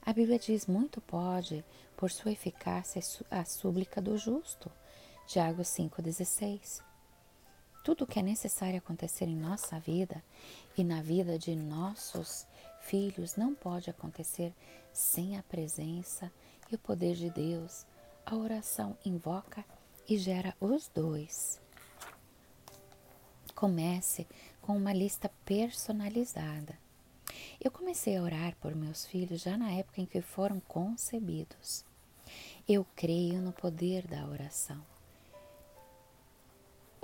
A 0.04 0.12
Bíblia 0.12 0.38
diz: 0.38 0.66
muito 0.66 1.00
pode, 1.00 1.64
por 1.96 2.10
sua 2.10 2.32
eficácia, 2.32 3.00
a 3.30 3.44
súplica 3.44 4.02
do 4.02 4.18
justo. 4.18 4.70
Tiago 5.26 5.62
5,16. 5.62 6.82
Tudo 7.82 8.04
o 8.04 8.06
que 8.06 8.18
é 8.18 8.22
necessário 8.22 8.76
acontecer 8.76 9.24
em 9.24 9.34
nossa 9.34 9.80
vida 9.80 10.22
e 10.76 10.84
na 10.84 11.00
vida 11.00 11.38
de 11.38 11.56
nossos 11.56 12.46
filhos 12.82 13.34
não 13.34 13.54
pode 13.54 13.88
acontecer 13.88 14.52
sem 14.92 15.38
a 15.38 15.42
presença 15.42 16.30
e 16.70 16.74
o 16.74 16.78
poder 16.78 17.14
de 17.14 17.30
Deus. 17.30 17.86
A 18.26 18.36
oração 18.36 18.98
invoca 19.04 19.64
e 20.06 20.18
gera 20.18 20.54
os 20.60 20.88
dois. 20.88 21.58
Comece 23.54 24.26
com 24.60 24.76
uma 24.76 24.92
lista 24.92 25.30
personalizada. 25.44 26.78
Eu 27.58 27.70
comecei 27.70 28.18
a 28.18 28.22
orar 28.22 28.54
por 28.56 28.74
meus 28.74 29.06
filhos 29.06 29.40
já 29.40 29.56
na 29.56 29.72
época 29.72 30.02
em 30.02 30.06
que 30.06 30.20
foram 30.20 30.60
concebidos. 30.60 31.82
Eu 32.68 32.86
creio 32.94 33.40
no 33.40 33.52
poder 33.52 34.06
da 34.06 34.26
oração. 34.26 34.93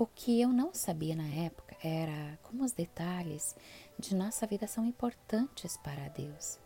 O 0.00 0.06
que 0.06 0.40
eu 0.40 0.48
não 0.48 0.72
sabia 0.72 1.14
na 1.14 1.28
época 1.28 1.76
era 1.84 2.38
como 2.44 2.64
os 2.64 2.72
detalhes 2.72 3.54
de 3.98 4.14
nossa 4.14 4.46
vida 4.46 4.66
são 4.66 4.86
importantes 4.86 5.76
para 5.76 6.08
Deus. 6.08 6.58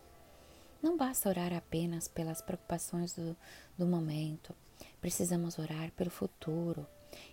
Não 0.80 0.96
basta 0.96 1.28
orar 1.28 1.52
apenas 1.52 2.06
pelas 2.06 2.40
preocupações 2.40 3.12
do, 3.12 3.36
do 3.76 3.88
momento, 3.88 4.54
precisamos 5.00 5.58
orar 5.58 5.90
pelo 5.96 6.10
futuro 6.10 6.86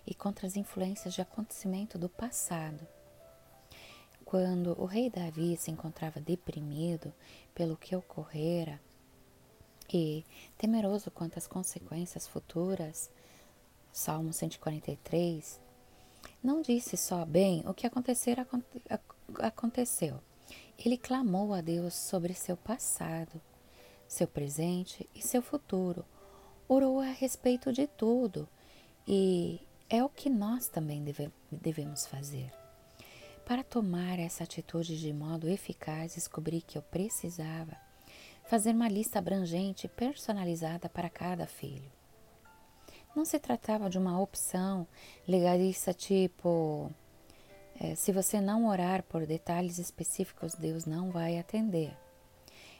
e 0.04 0.12
contra 0.12 0.44
as 0.44 0.56
influências 0.56 1.14
de 1.14 1.22
acontecimento 1.22 1.96
do 1.96 2.08
passado. 2.08 2.84
Quando 4.24 4.74
o 4.82 4.86
rei 4.86 5.08
Davi 5.08 5.56
se 5.56 5.70
encontrava 5.70 6.18
deprimido 6.18 7.14
pelo 7.54 7.76
que 7.76 7.94
ocorrera 7.94 8.80
e 9.88 10.24
temeroso 10.58 11.12
quanto 11.12 11.38
às 11.38 11.46
consequências 11.46 12.26
futuras, 12.26 13.08
Salmo 13.92 14.32
143, 14.32 15.61
não 16.42 16.60
disse 16.60 16.96
só 16.96 17.24
bem 17.24 17.62
o 17.66 17.72
que 17.72 17.86
acontecer 17.86 18.36
aconteceu. 19.38 20.20
Ele 20.78 20.96
clamou 20.96 21.54
a 21.54 21.60
Deus 21.60 21.94
sobre 21.94 22.34
seu 22.34 22.56
passado, 22.56 23.40
seu 24.08 24.26
presente 24.26 25.08
e 25.14 25.22
seu 25.22 25.40
futuro. 25.40 26.04
Orou 26.68 27.00
a 27.00 27.06
respeito 27.06 27.72
de 27.72 27.86
tudo 27.86 28.48
e 29.06 29.60
é 29.88 30.02
o 30.02 30.08
que 30.08 30.28
nós 30.28 30.66
também 30.68 31.04
deve, 31.04 31.30
devemos 31.50 32.06
fazer. 32.06 32.52
Para 33.44 33.62
tomar 33.62 34.18
essa 34.18 34.44
atitude 34.44 34.98
de 34.98 35.12
modo 35.12 35.48
eficaz, 35.48 36.14
descobri 36.14 36.62
que 36.62 36.78
eu 36.78 36.82
precisava 36.82 37.76
fazer 38.44 38.70
uma 38.70 38.88
lista 38.88 39.18
abrangente 39.18 39.86
e 39.86 39.90
personalizada 39.90 40.88
para 40.88 41.08
cada 41.08 41.46
filho. 41.46 41.90
Não 43.14 43.24
se 43.24 43.38
tratava 43.38 43.90
de 43.90 43.98
uma 43.98 44.20
opção 44.20 44.86
legalista 45.28 45.92
tipo: 45.92 46.90
é, 47.78 47.94
se 47.94 48.12
você 48.12 48.40
não 48.40 48.66
orar 48.66 49.02
por 49.02 49.26
detalhes 49.26 49.78
específicos, 49.78 50.54
Deus 50.54 50.86
não 50.86 51.10
vai 51.10 51.38
atender. 51.38 51.96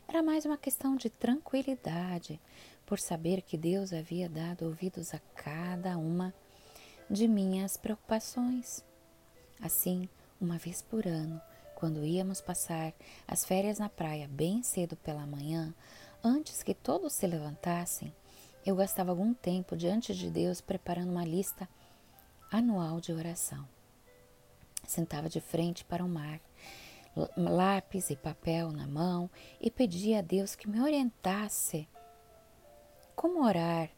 Era 0.09 0.23
mais 0.23 0.45
uma 0.45 0.57
questão 0.57 0.97
de 0.97 1.11
tranquilidade, 1.11 2.41
por 2.87 2.99
saber 2.99 3.43
que 3.43 3.57
Deus 3.57 3.93
havia 3.93 4.29
dado 4.29 4.67
ouvidos 4.67 5.15
a 5.15 5.19
cada 5.35 5.97
uma 5.97 6.35
de 7.09 7.29
minhas 7.29 7.77
preocupações. 7.77 8.85
Assim, 9.61 10.09
uma 10.41 10.59
vez 10.59 10.83
por 10.83 11.07
ano, 11.07 11.41
quando 11.75 12.05
íamos 12.05 12.41
passar 12.41 12.93
as 13.27 13.45
férias 13.45 13.79
na 13.79 13.89
praia 13.89 14.29
bem 14.29 14.63
cedo 14.63 14.97
pela 14.97 15.27
manhã, 15.27 15.75
antes 16.23 16.63
que 16.63 16.75
todos 16.75 17.13
se 17.13 17.27
levantassem, 17.27 18.15
eu 18.65 18.77
gastava 18.77 19.11
algum 19.11 19.35
tempo 19.35 19.77
diante 19.77 20.15
de 20.15 20.31
Deus 20.31 20.61
preparando 20.61 21.11
uma 21.11 21.25
lista 21.25 21.69
anual 22.51 23.01
de 23.01 23.13
oração. 23.13 23.67
Sentava 24.87 25.29
de 25.29 25.41
frente 25.41 25.85
para 25.85 26.05
o 26.05 26.09
mar, 26.09 26.41
lápis 27.37 28.11
e 28.11 28.17
papel 28.17 28.71
na 28.73 28.87
mão 28.87 29.31
e 29.61 29.71
pedia 29.71 30.21
a 30.21 30.23
Deus 30.23 30.55
que 30.55 30.69
me 30.69 30.81
orientasse 30.81 31.89
como 33.15 33.45
orar 33.45 33.91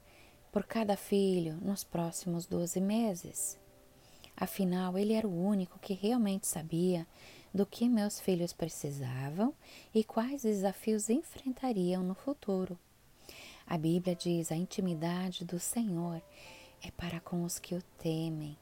por 0.51 0.65
cada 0.65 0.97
filho 0.97 1.57
nos 1.61 1.85
próximos 1.85 2.47
12 2.47 2.81
meses. 2.81 3.59
Afinal, 4.37 4.99
ele 4.99 5.13
era 5.13 5.29
o 5.29 5.47
único 5.47 5.79
que 5.79 5.95
realmente 5.95 6.47
sabia 6.47 7.07
do 7.53 7.65
que 7.65 7.89
meus 7.89 8.19
filhos 8.19 8.53
precisavam 8.53 9.55
e 9.95 10.03
quais 10.03 10.43
desafios 10.43 11.09
enfrentariam 11.09 12.03
no 12.03 12.15
futuro. 12.15 12.79
A 13.67 13.79
Bíblia 13.79 14.15
diz: 14.15 14.53
a 14.53 14.57
intimidade 14.57 15.45
do 15.45 15.59
Senhor 15.59 16.23
é 16.83 16.91
para 16.91 17.21
com 17.21 17.43
os 17.45 17.59
que 17.59 17.75
o 17.75 17.83
temem. 17.99 18.59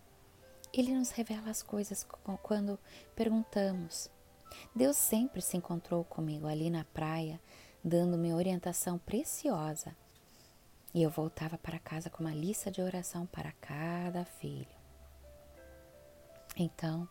Ele 0.73 0.95
nos 0.95 1.11
revela 1.11 1.51
as 1.51 1.63
coisas 1.63 2.07
quando 2.43 2.79
perguntamos. 3.15 4.11
Deus 4.75 4.97
sempre 4.97 5.41
se 5.41 5.57
encontrou 5.57 6.05
comigo 6.05 6.47
ali 6.47 6.71
na 6.71 6.85
praia, 6.85 7.41
dando-me 7.85 8.33
orientação 8.33 8.99
preciosa. 8.99 9.95
E 10.95 11.03
eu 11.03 11.11
voltava 11.11 11.59
para 11.59 11.79
casa 11.79 12.09
com 12.09 12.23
uma 12.23 12.35
lista 12.35 12.71
de 12.71 12.81
oração 12.81 13.27
para 13.27 13.53
cada 13.53 14.25
filho. 14.25 14.83
Então, 16.57 17.09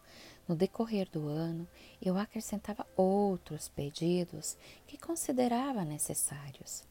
no 0.47 0.55
decorrer 0.55 1.09
do 1.09 1.27
ano, 1.27 1.67
eu 2.01 2.17
acrescentava 2.17 2.85
outros 2.95 3.67
pedidos 3.69 4.55
que 4.85 4.97
considerava 4.97 5.83
necessários. 5.83 6.83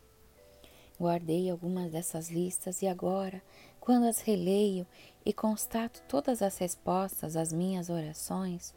Guardei 1.00 1.48
algumas 1.48 1.90
dessas 1.90 2.28
listas 2.28 2.82
e 2.82 2.86
agora, 2.86 3.42
quando 3.80 4.06
as 4.06 4.20
releio 4.20 4.86
e 5.24 5.32
constato 5.32 6.02
todas 6.06 6.42
as 6.42 6.58
respostas 6.58 7.36
às 7.36 7.52
minhas 7.52 7.88
orações, 7.88 8.74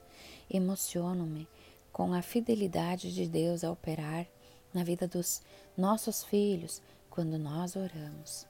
emociono-me 0.49 1.47
com 1.91 2.13
a 2.13 2.21
fidelidade 2.21 3.13
de 3.13 3.27
Deus 3.27 3.63
a 3.63 3.71
operar 3.71 4.25
na 4.73 4.83
vida 4.83 5.07
dos 5.07 5.41
nossos 5.77 6.23
filhos 6.23 6.81
quando 7.09 7.37
nós 7.37 7.75
oramos. 7.75 8.47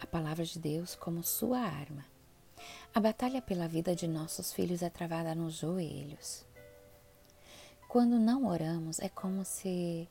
A 0.00 0.06
palavra 0.06 0.44
de 0.44 0.58
Deus 0.58 0.96
como 0.96 1.22
sua 1.22 1.60
arma 1.60 2.04
a 2.94 3.00
batalha 3.00 3.42
pela 3.42 3.68
vida 3.68 3.94
de 3.94 4.08
nossos 4.08 4.52
filhos 4.52 4.82
é 4.82 4.88
travada 4.88 5.34
nos 5.34 5.54
joelhos. 5.54 6.46
Quando 7.88 8.18
não 8.18 8.46
oramos, 8.46 8.98
é 9.00 9.08
como 9.08 9.44
se 9.44 10.08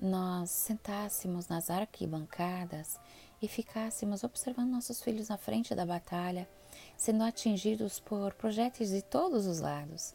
nós 0.00 0.50
sentássemos 0.50 1.48
nas 1.48 1.70
arquibancadas 1.70 2.98
e 3.42 3.48
ficássemos 3.48 4.22
observando 4.22 4.70
nossos 4.70 5.02
filhos 5.02 5.28
na 5.28 5.36
frente 5.36 5.74
da 5.74 5.84
batalha, 5.84 6.48
sendo 6.96 7.24
atingidos 7.24 7.98
por 7.98 8.32
projéteis 8.34 8.90
de 8.90 9.02
todos 9.02 9.46
os 9.46 9.60
lados. 9.60 10.14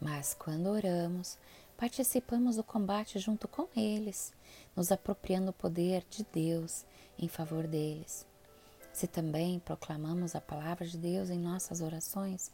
Mas 0.00 0.34
quando 0.34 0.66
oramos, 0.68 1.38
participamos 1.76 2.56
do 2.56 2.64
combate 2.64 3.18
junto 3.18 3.48
com 3.48 3.68
eles, 3.74 4.32
nos 4.74 4.92
apropriando 4.92 5.46
do 5.46 5.52
poder 5.52 6.04
de 6.10 6.26
Deus 6.32 6.84
em 7.18 7.28
favor 7.28 7.66
deles. 7.66 8.26
Se 8.92 9.06
também 9.06 9.58
proclamamos 9.58 10.34
a 10.34 10.40
palavra 10.40 10.86
de 10.86 10.96
Deus 10.96 11.30
em 11.30 11.38
nossas 11.38 11.80
orações, 11.80 12.50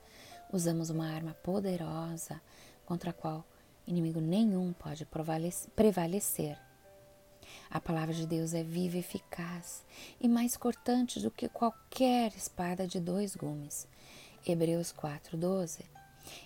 usamos 0.52 0.90
uma 0.90 1.08
arma 1.08 1.34
poderosa 1.34 2.40
contra 2.84 3.10
a 3.10 3.12
qual 3.12 3.44
inimigo 3.86 4.20
nenhum 4.20 4.72
pode 4.72 5.06
prevalecer. 5.06 6.58
A 7.70 7.80
palavra 7.80 8.14
de 8.14 8.26
Deus 8.26 8.54
é 8.54 8.62
viva 8.62 8.96
e 8.96 9.00
eficaz 9.00 9.84
e 10.20 10.28
mais 10.28 10.56
cortante 10.56 11.20
do 11.20 11.30
que 11.30 11.48
qualquer 11.48 12.32
espada 12.34 12.86
de 12.86 13.00
dois 13.00 13.34
gumes. 13.34 13.86
Hebreus 14.46 14.92
4:12. 14.92 15.84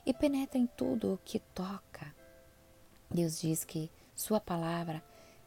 E 0.05 0.15
penetra 0.15 0.59
em 0.59 0.67
tudo 0.67 1.15
o 1.15 1.19
que 1.19 1.39
toca. 1.55 2.15
Deus 3.11 3.41
diz 3.41 3.65
que 3.65 3.91
sua 4.15 4.41
palavra 4.41 5.03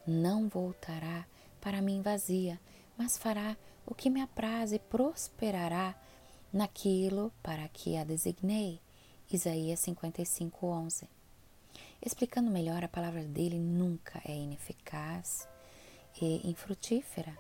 não 0.06 0.48
voltará 0.48 1.26
para 1.60 1.82
mim 1.82 2.02
vazia, 2.02 2.60
mas 2.98 3.18
fará 3.18 3.58
o 3.86 3.96
que 3.96 4.10
me 4.10 4.22
apraz 4.22 4.72
e 4.72 4.80
prosperará 4.80 5.96
naquilo 6.54 7.32
para 7.42 7.68
que 7.70 7.98
a 7.98 8.04
designei. 8.04 8.80
Isaías 9.32 9.80
55, 9.80 10.66
11. 10.66 11.19
Explicando 12.02 12.50
melhor, 12.50 12.84
a 12.84 12.88
palavra 12.88 13.24
dele 13.24 13.60
nunca 13.60 14.22
é 14.26 14.36
ineficaz 14.36 15.48
e 16.22 16.50
infrutífera. 16.50 17.38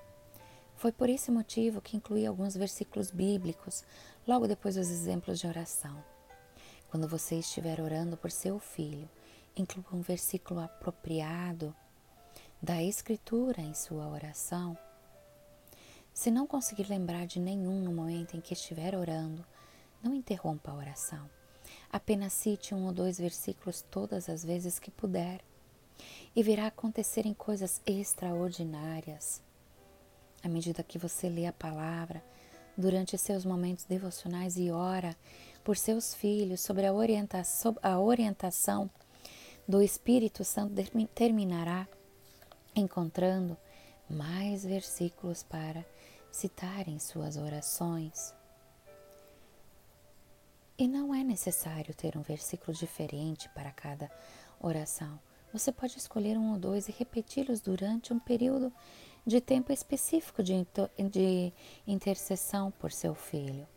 Foi 0.75 0.91
por 0.91 1.09
esse 1.09 1.31
motivo 1.31 1.81
que 1.81 1.97
incluí 1.97 2.25
alguns 2.25 2.55
versículos 2.55 3.11
bíblicos 3.11 3.83
logo 4.27 4.47
depois 4.47 4.75
dos 4.75 4.89
exemplos 4.89 5.39
de 5.39 5.47
oração. 5.47 6.03
Quando 6.89 7.07
você 7.07 7.35
estiver 7.35 7.79
orando 7.79 8.17
por 8.17 8.31
seu 8.31 8.59
filho, 8.59 9.09
inclua 9.55 9.85
um 9.93 10.01
versículo 10.01 10.59
apropriado 10.59 11.75
da 12.61 12.81
Escritura 12.81 13.61
em 13.61 13.73
sua 13.73 14.07
oração 14.07 14.77
se 16.19 16.29
não 16.29 16.45
conseguir 16.45 16.89
lembrar 16.89 17.25
de 17.25 17.39
nenhum 17.39 17.81
no 17.81 17.93
momento 17.93 18.35
em 18.35 18.41
que 18.41 18.53
estiver 18.53 18.93
orando, 18.93 19.45
não 20.03 20.13
interrompa 20.13 20.69
a 20.69 20.75
oração. 20.75 21.29
Apenas 21.91 22.33
cite 22.33 22.73
um 22.73 22.85
ou 22.85 22.91
dois 22.91 23.17
versículos 23.17 23.81
todas 23.81 24.29
as 24.29 24.43
vezes 24.43 24.79
que 24.79 24.91
puder, 24.91 25.41
e 26.35 26.43
virá 26.43 26.67
acontecerem 26.67 27.33
coisas 27.33 27.81
extraordinárias. 27.85 29.41
À 30.43 30.47
medida 30.47 30.83
que 30.83 30.97
você 30.97 31.27
lê 31.27 31.45
a 31.45 31.53
palavra, 31.53 32.23
durante 32.77 33.17
seus 33.17 33.43
momentos 33.43 33.83
devocionais 33.83 34.57
e 34.57 34.71
ora 34.71 35.15
por 35.63 35.75
seus 35.75 36.13
filhos 36.13 36.61
sobre 36.61 36.85
a 36.85 36.93
orientação, 36.93 37.75
a 37.83 37.99
orientação 37.99 38.89
do 39.67 39.81
Espírito 39.81 40.43
Santo, 40.43 40.73
terminará 41.13 41.87
encontrando 42.75 43.57
mais 44.09 44.63
versículos 44.63 45.43
para 45.43 45.85
citar 46.31 46.87
em 46.87 46.97
suas 46.97 47.37
orações. 47.37 48.33
E 50.79 50.87
não 50.87 51.13
é 51.13 51.25
necessário 51.25 51.93
ter 51.93 52.17
um 52.17 52.21
versículo 52.21 52.73
diferente 52.73 53.49
para 53.49 53.69
cada 53.69 54.09
oração. 54.61 55.19
Você 55.51 55.73
pode 55.73 55.97
escolher 55.97 56.37
um 56.37 56.53
ou 56.53 56.57
dois 56.57 56.87
e 56.87 56.93
repeti-los 56.93 57.59
durante 57.59 58.13
um 58.13 58.19
período 58.19 58.71
de 59.27 59.41
tempo 59.41 59.73
específico 59.73 60.41
de, 60.41 60.65
de 61.11 61.51
intercessão 61.85 62.71
por 62.71 62.93
seu 62.93 63.13
filho. 63.13 63.67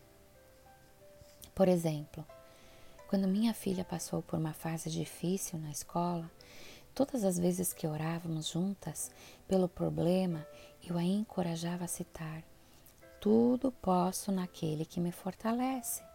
Por 1.52 1.66
exemplo, 1.66 2.24
quando 3.08 3.26
minha 3.26 3.52
filha 3.52 3.84
passou 3.84 4.22
por 4.22 4.38
uma 4.38 4.52
fase 4.52 4.88
difícil 4.88 5.58
na 5.58 5.72
escola, 5.72 6.30
todas 6.94 7.24
as 7.24 7.36
vezes 7.36 7.72
que 7.72 7.88
orávamos 7.88 8.46
juntas 8.46 9.10
pelo 9.48 9.68
problema, 9.68 10.46
eu 10.88 10.96
a 10.96 11.02
encorajava 11.02 11.84
a 11.84 11.88
citar: 11.88 12.44
Tudo 13.20 13.72
posso 13.72 14.30
naquele 14.30 14.84
que 14.84 15.00
me 15.00 15.10
fortalece. 15.10 16.11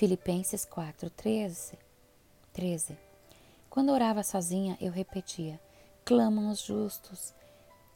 Filipenses 0.00 0.64
4, 0.64 1.10
13. 1.10 1.78
13. 2.54 2.96
Quando 3.68 3.92
orava 3.92 4.22
sozinha, 4.22 4.74
eu 4.80 4.90
repetia: 4.90 5.60
Clamam 6.06 6.50
os 6.50 6.62
justos, 6.62 7.34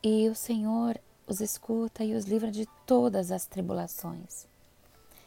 e 0.02 0.28
o 0.28 0.34
Senhor 0.34 1.00
os 1.26 1.40
escuta 1.40 2.04
e 2.04 2.14
os 2.14 2.26
livra 2.26 2.50
de 2.50 2.68
todas 2.84 3.32
as 3.32 3.46
tribulações. 3.46 4.46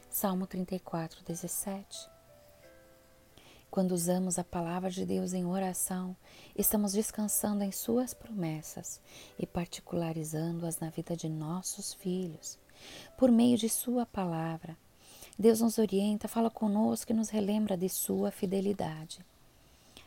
Salmo 0.08 0.46
34, 0.46 1.24
17. 1.24 2.08
Quando 3.72 3.94
usamos 3.94 4.38
a 4.38 4.44
palavra 4.44 4.92
de 4.92 5.04
Deus 5.04 5.34
em 5.34 5.48
oração, 5.48 6.16
estamos 6.56 6.94
descansando 6.94 7.64
em 7.64 7.72
Suas 7.72 8.14
promessas 8.14 9.02
e 9.40 9.48
particularizando-as 9.48 10.78
na 10.78 10.92
vida 10.92 11.18
de 11.18 11.28
nossos 11.28 11.96
filhos. 11.96 12.60
Por 13.18 13.32
meio 13.32 13.58
de 13.58 13.68
Sua 13.68 14.06
palavra, 14.06 14.78
Deus 15.40 15.62
nos 15.62 15.78
orienta, 15.78 16.28
fala 16.28 16.50
conosco 16.50 17.12
e 17.12 17.16
nos 17.16 17.30
relembra 17.30 17.78
de 17.78 17.88
sua 17.88 18.32
fidelidade. 18.32 19.24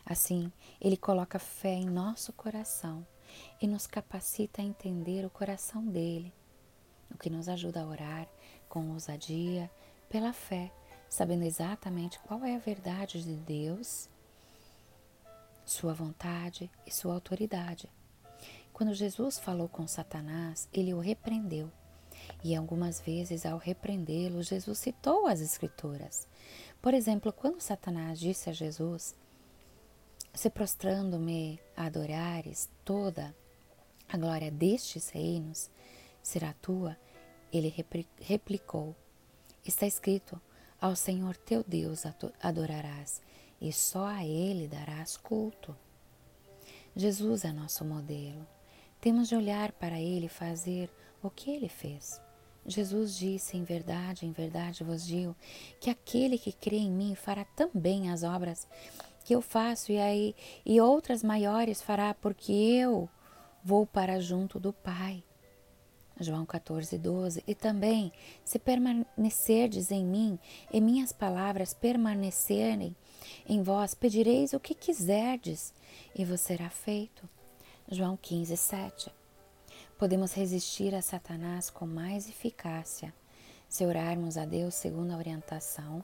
Assim, 0.05 0.51
ele 0.79 0.97
coloca 0.97 1.39
fé 1.39 1.73
em 1.73 1.85
nosso 1.85 2.33
coração 2.33 3.05
e 3.61 3.67
nos 3.67 3.87
capacita 3.87 4.61
a 4.61 4.65
entender 4.65 5.25
o 5.25 5.29
coração 5.29 5.85
dele, 5.85 6.33
o 7.09 7.17
que 7.17 7.29
nos 7.29 7.47
ajuda 7.47 7.81
a 7.81 7.87
orar 7.87 8.27
com 8.67 8.91
ousadia, 8.91 9.71
pela 10.09 10.33
fé, 10.33 10.69
sabendo 11.07 11.43
exatamente 11.43 12.19
qual 12.19 12.43
é 12.43 12.55
a 12.55 12.59
verdade 12.59 13.23
de 13.23 13.35
Deus, 13.35 14.09
sua 15.65 15.93
vontade 15.93 16.69
e 16.85 16.91
sua 16.91 17.13
autoridade. 17.13 17.89
Quando 18.73 18.93
Jesus 18.93 19.39
falou 19.39 19.69
com 19.69 19.87
Satanás, 19.87 20.67
ele 20.73 20.93
o 20.93 20.99
repreendeu 20.99 21.71
e 22.43 22.55
algumas 22.55 22.99
vezes, 22.99 23.45
ao 23.45 23.57
repreendê-lo, 23.57 24.41
Jesus 24.41 24.79
citou 24.79 25.27
as 25.27 25.41
Escrituras. 25.41 26.27
Por 26.81 26.93
exemplo, 26.93 27.31
quando 27.31 27.61
Satanás 27.61 28.19
disse 28.19 28.49
a 28.49 28.53
Jesus: 28.53 29.15
Se 30.33 30.49
prostrando-me 30.49 31.59
adorares, 31.75 32.69
toda 32.83 33.35
a 34.09 34.17
glória 34.17 34.51
destes 34.51 35.09
reinos 35.09 35.69
será 36.21 36.53
tua, 36.53 36.97
ele 37.53 37.73
replicou: 38.19 38.95
Está 39.65 39.85
escrito: 39.85 40.41
Ao 40.79 40.95
Senhor 40.95 41.37
teu 41.37 41.63
Deus 41.63 42.03
adorarás, 42.41 43.21
e 43.59 43.71
só 43.71 44.07
a 44.07 44.25
Ele 44.25 44.67
darás 44.67 45.17
culto. 45.17 45.75
Jesus 46.95 47.45
é 47.45 47.51
nosso 47.51 47.85
modelo. 47.85 48.45
Temos 48.99 49.29
de 49.29 49.35
olhar 49.35 49.71
para 49.71 49.99
Ele 49.99 50.25
e 50.25 50.29
fazer 50.29 50.89
o 51.21 51.29
que 51.29 51.51
Ele 51.51 51.69
fez. 51.69 52.21
Jesus 52.65 53.15
disse: 53.15 53.57
Em 53.57 53.63
verdade, 53.63 54.25
em 54.25 54.31
verdade 54.31 54.83
vos 54.83 55.05
digo 55.05 55.35
que 55.79 55.89
aquele 55.89 56.37
que 56.37 56.51
crê 56.51 56.77
em 56.77 56.91
mim 56.91 57.15
fará 57.15 57.43
também 57.43 58.09
as 58.09 58.23
obras 58.23 58.67
que 59.23 59.33
eu 59.35 59.41
faço, 59.41 59.91
e 59.91 59.99
aí 59.99 60.35
e 60.65 60.79
outras 60.81 61.23
maiores 61.23 61.81
fará, 61.81 62.13
porque 62.13 62.51
eu 62.51 63.09
vou 63.63 63.85
para 63.85 64.19
junto 64.19 64.59
do 64.59 64.73
Pai. 64.73 65.23
João 66.19 66.45
14, 66.45 66.97
12. 66.97 67.43
E 67.47 67.55
também, 67.55 68.11
se 68.43 68.59
permanecerdes 68.59 69.91
em 69.91 70.05
mim 70.05 70.37
e 70.71 70.79
minhas 70.79 71.11
palavras 71.11 71.73
permanecerem 71.73 72.95
em 73.47 73.63
vós, 73.63 73.95
pedireis 73.95 74.53
o 74.53 74.59
que 74.59 74.75
quiserdes 74.75 75.73
e 76.15 76.23
vos 76.23 76.41
será 76.41 76.69
feito. 76.69 77.27
João 77.89 78.17
15, 78.17 78.55
7. 78.55 79.20
Podemos 80.01 80.33
resistir 80.33 80.95
a 80.95 81.01
Satanás 81.03 81.69
com 81.69 81.85
mais 81.85 82.27
eficácia 82.27 83.13
se 83.69 83.85
orarmos 83.85 84.35
a 84.35 84.45
Deus 84.45 84.73
segundo 84.73 85.11
a 85.11 85.15
orientação 85.15 86.03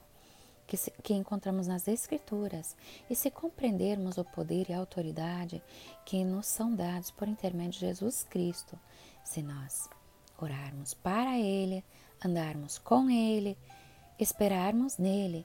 que, 0.68 0.76
se, 0.76 0.92
que 1.02 1.14
encontramos 1.14 1.66
nas 1.66 1.88
Escrituras 1.88 2.76
e 3.10 3.16
se 3.16 3.28
compreendermos 3.28 4.16
o 4.16 4.24
poder 4.24 4.70
e 4.70 4.72
a 4.72 4.78
autoridade 4.78 5.60
que 6.06 6.22
nos 6.22 6.46
são 6.46 6.72
dados 6.72 7.10
por 7.10 7.26
intermédio 7.26 7.72
de 7.72 7.86
Jesus 7.86 8.22
Cristo, 8.22 8.78
se 9.24 9.42
nós 9.42 9.90
orarmos 10.40 10.94
para 10.94 11.36
Ele, 11.36 11.84
andarmos 12.24 12.78
com 12.78 13.10
Ele, 13.10 13.58
esperarmos 14.16 14.96
nele, 14.96 15.44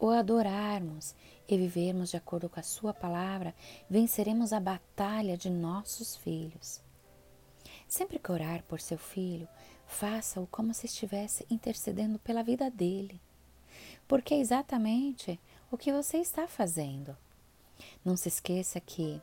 o 0.00 0.08
adorarmos 0.10 1.14
e 1.46 1.56
vivermos 1.56 2.10
de 2.10 2.16
acordo 2.16 2.48
com 2.48 2.58
a 2.58 2.64
Sua 2.64 2.92
palavra, 2.92 3.54
venceremos 3.88 4.52
a 4.52 4.58
batalha 4.58 5.36
de 5.36 5.48
nossos 5.48 6.16
filhos. 6.16 6.83
Sempre 7.94 8.18
que 8.18 8.32
orar 8.32 8.64
por 8.64 8.80
seu 8.80 8.98
filho, 8.98 9.46
faça-o 9.86 10.48
como 10.48 10.74
se 10.74 10.86
estivesse 10.86 11.46
intercedendo 11.48 12.18
pela 12.18 12.42
vida 12.42 12.68
dele, 12.68 13.20
porque 14.08 14.34
é 14.34 14.40
exatamente 14.40 15.38
o 15.70 15.78
que 15.78 15.92
você 15.92 16.18
está 16.18 16.48
fazendo. 16.48 17.16
Não 18.04 18.16
se 18.16 18.26
esqueça 18.26 18.80
que 18.80 19.22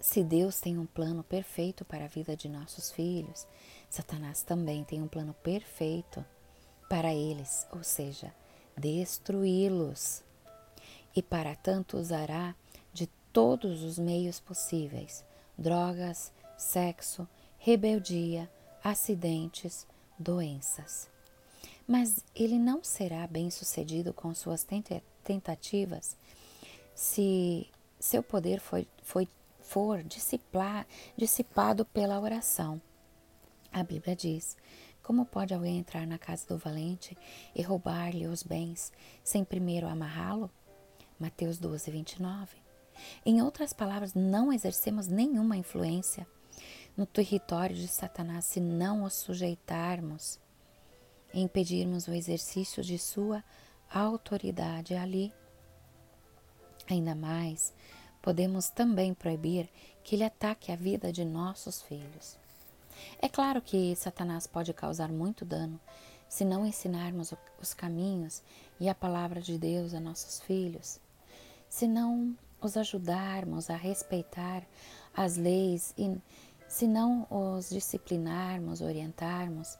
se 0.00 0.24
Deus 0.24 0.60
tem 0.60 0.78
um 0.78 0.86
plano 0.86 1.22
perfeito 1.22 1.84
para 1.84 2.06
a 2.06 2.08
vida 2.08 2.34
de 2.34 2.48
nossos 2.48 2.90
filhos, 2.90 3.46
Satanás 3.90 4.42
também 4.42 4.82
tem 4.82 5.02
um 5.02 5.08
plano 5.08 5.34
perfeito 5.42 6.24
para 6.88 7.12
eles, 7.12 7.66
ou 7.70 7.84
seja, 7.84 8.34
destruí-los. 8.78 10.22
E 11.14 11.22
para 11.22 11.54
tanto 11.54 11.98
usará 11.98 12.56
de 12.94 13.08
todos 13.30 13.82
os 13.82 13.98
meios 13.98 14.40
possíveis 14.40 15.22
drogas, 15.58 16.32
sexo, 16.56 17.28
rebeldia, 17.58 18.50
acidentes, 18.82 19.86
doenças. 20.18 21.10
Mas 21.86 22.24
ele 22.34 22.58
não 22.58 22.82
será 22.82 23.26
bem 23.26 23.50
sucedido 23.50 24.12
com 24.12 24.34
suas 24.34 24.66
tentativas 25.24 26.16
se 26.94 27.68
seu 27.98 28.22
poder 28.22 28.60
foi, 28.60 28.86
foi, 29.02 29.28
for 29.60 30.02
dissipado 31.16 31.84
pela 31.84 32.20
oração. 32.20 32.80
A 33.72 33.82
Bíblia 33.82 34.14
diz: 34.14 34.56
Como 35.02 35.24
pode 35.24 35.54
alguém 35.54 35.78
entrar 35.78 36.06
na 36.06 36.18
casa 36.18 36.46
do 36.46 36.58
valente 36.58 37.16
e 37.54 37.62
roubar-lhe 37.62 38.26
os 38.26 38.42
bens 38.42 38.92
sem 39.24 39.44
primeiro 39.44 39.86
amarrá-lo? 39.88 40.50
Mateus 41.18 41.58
12, 41.58 41.90
29. 41.90 42.56
Em 43.24 43.40
outras 43.40 43.72
palavras, 43.72 44.14
não 44.14 44.52
exercemos 44.52 45.08
nenhuma 45.08 45.56
influência 45.56 46.26
no 46.96 47.06
território 47.06 47.74
de 47.74 47.88
Satanás 47.88 48.44
se 48.44 48.60
não 48.60 49.04
o 49.04 49.10
sujeitarmos 49.10 50.38
e 51.32 51.40
impedirmos 51.40 52.06
o 52.06 52.12
exercício 52.12 52.82
de 52.82 52.98
sua 52.98 53.42
autoridade 53.90 54.94
ali. 54.94 55.32
Ainda 56.88 57.14
mais, 57.14 57.72
podemos 58.20 58.68
também 58.68 59.14
proibir 59.14 59.68
que 60.02 60.16
ele 60.16 60.24
ataque 60.24 60.72
a 60.72 60.76
vida 60.76 61.12
de 61.12 61.24
nossos 61.24 61.82
filhos. 61.82 62.36
É 63.20 63.28
claro 63.28 63.62
que 63.62 63.94
Satanás 63.96 64.46
pode 64.46 64.72
causar 64.72 65.10
muito 65.10 65.44
dano 65.44 65.80
se 66.28 66.44
não 66.44 66.66
ensinarmos 66.66 67.34
os 67.60 67.74
caminhos 67.74 68.42
e 68.80 68.88
a 68.88 68.94
palavra 68.94 69.40
de 69.40 69.58
Deus 69.58 69.92
a 69.92 70.00
nossos 70.00 70.40
filhos, 70.40 70.98
se 71.68 71.86
não 71.86 72.36
os 72.60 72.76
ajudarmos 72.76 73.68
a 73.68 73.76
respeitar 73.76 74.62
as 75.14 75.36
leis 75.36 75.92
e 75.98 76.16
se 76.72 76.86
não 76.86 77.26
os 77.28 77.68
disciplinarmos, 77.68 78.80
orientarmos 78.80 79.76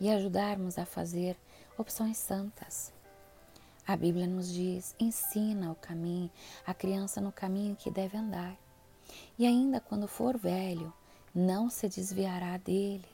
e 0.00 0.08
ajudarmos 0.08 0.78
a 0.78 0.86
fazer 0.86 1.36
opções 1.76 2.18
santas. 2.18 2.92
A 3.84 3.96
Bíblia 3.96 4.28
nos 4.28 4.52
diz: 4.52 4.94
ensina 5.00 5.72
o 5.72 5.74
caminho, 5.74 6.30
a 6.64 6.72
criança 6.72 7.20
no 7.20 7.32
caminho 7.32 7.74
que 7.74 7.90
deve 7.90 8.16
andar. 8.16 8.56
E 9.36 9.44
ainda 9.44 9.80
quando 9.80 10.06
for 10.06 10.38
velho, 10.38 10.94
não 11.34 11.68
se 11.68 11.88
desviará 11.88 12.56
dele. 12.58 13.08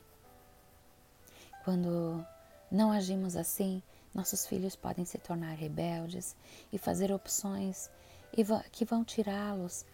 Quando 1.64 2.22
não 2.70 2.92
agimos 2.92 3.34
assim, 3.34 3.82
nossos 4.14 4.46
filhos 4.46 4.76
podem 4.76 5.06
se 5.06 5.16
tornar 5.16 5.54
rebeldes 5.54 6.36
e 6.70 6.76
fazer 6.76 7.10
opções 7.10 7.90
que 8.70 8.84
vão 8.84 9.02
tirá-los 9.02 9.86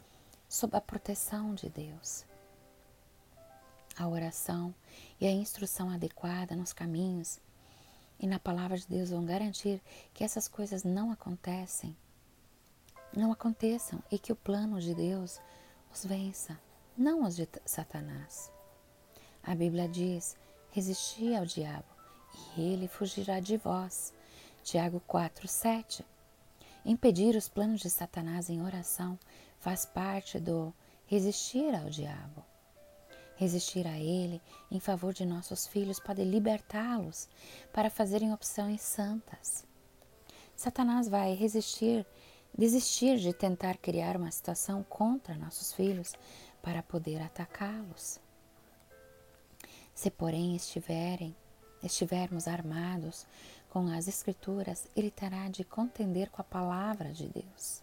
sob 0.49 0.77
a 0.77 0.81
proteção 0.81 1.55
de 1.55 1.69
Deus. 1.69 2.27
A 3.99 4.07
oração 4.07 4.73
e 5.21 5.27
a 5.27 5.31
instrução 5.33 5.91
adequada 5.91 6.55
nos 6.55 6.73
caminhos 6.73 7.41
e 8.21 8.29
na 8.29 8.39
palavra 8.39 8.79
de 8.79 8.87
Deus 8.87 9.11
vão 9.11 9.25
garantir 9.25 9.83
que 10.15 10.23
essas 10.23 10.47
coisas 10.47 10.85
não 10.85 11.11
acontecem, 11.11 11.97
não 13.13 13.33
aconteçam 13.33 14.01
e 14.09 14.17
que 14.17 14.33
o 14.33 14.37
plano 14.37 14.81
de 14.81 14.95
Deus 14.95 15.41
os 15.93 16.05
vença, 16.05 16.57
não 16.97 17.25
os 17.25 17.35
de 17.35 17.49
Satanás. 17.65 18.53
A 19.43 19.53
Bíblia 19.57 19.89
diz: 19.89 20.37
resisti 20.71 21.35
ao 21.35 21.45
diabo 21.45 21.89
e 22.57 22.61
ele 22.61 22.87
fugirá 22.87 23.41
de 23.41 23.57
vós. 23.57 24.15
Tiago 24.63 25.01
4, 25.09 25.49
7. 25.49 26.07
Impedir 26.85 27.35
os 27.35 27.49
planos 27.49 27.81
de 27.81 27.91
Satanás 27.91 28.49
em 28.49 28.63
oração 28.63 29.19
faz 29.59 29.85
parte 29.85 30.39
do 30.39 30.73
resistir 31.07 31.75
ao 31.75 31.91
diabo. 31.91 32.48
Resistir 33.39 33.87
a 33.87 33.97
ele 33.97 34.43
em 34.69 34.81
favor 34.81 35.15
de 35.15 35.25
nossos 35.25 35.65
filhos 35.65 36.01
pode 36.01 36.25
libertá-los 36.25 37.29
para 37.73 37.89
fazerem 37.89 38.33
opções 38.33 38.81
santas. 38.81 39.65
Satanás 40.57 41.09
vai 41.09 41.35
resistir, 41.35 42.05
desistir 42.53 43.17
de 43.19 43.33
tentar 43.33 43.77
criar 43.77 44.17
uma 44.17 44.33
situação 44.33 44.83
contra 44.83 45.37
nossos 45.37 45.73
filhos 45.73 46.15
para 46.61 46.83
poder 46.83 47.23
atacá-los. 47.23 48.19
Se, 49.95 50.11
porém, 50.11 50.57
estiverem, 50.57 51.33
estivermos 51.81 52.49
armados 52.49 53.25
com 53.71 53.87
as 53.87 54.09
Escrituras, 54.09 54.89
ele 54.97 55.13
terá 55.13 55.49
de 55.49 55.63
contender 55.63 56.29
com 56.31 56.43
a 56.43 56.45
palavra 56.45 57.13
de 57.13 57.29
Deus. 57.29 57.83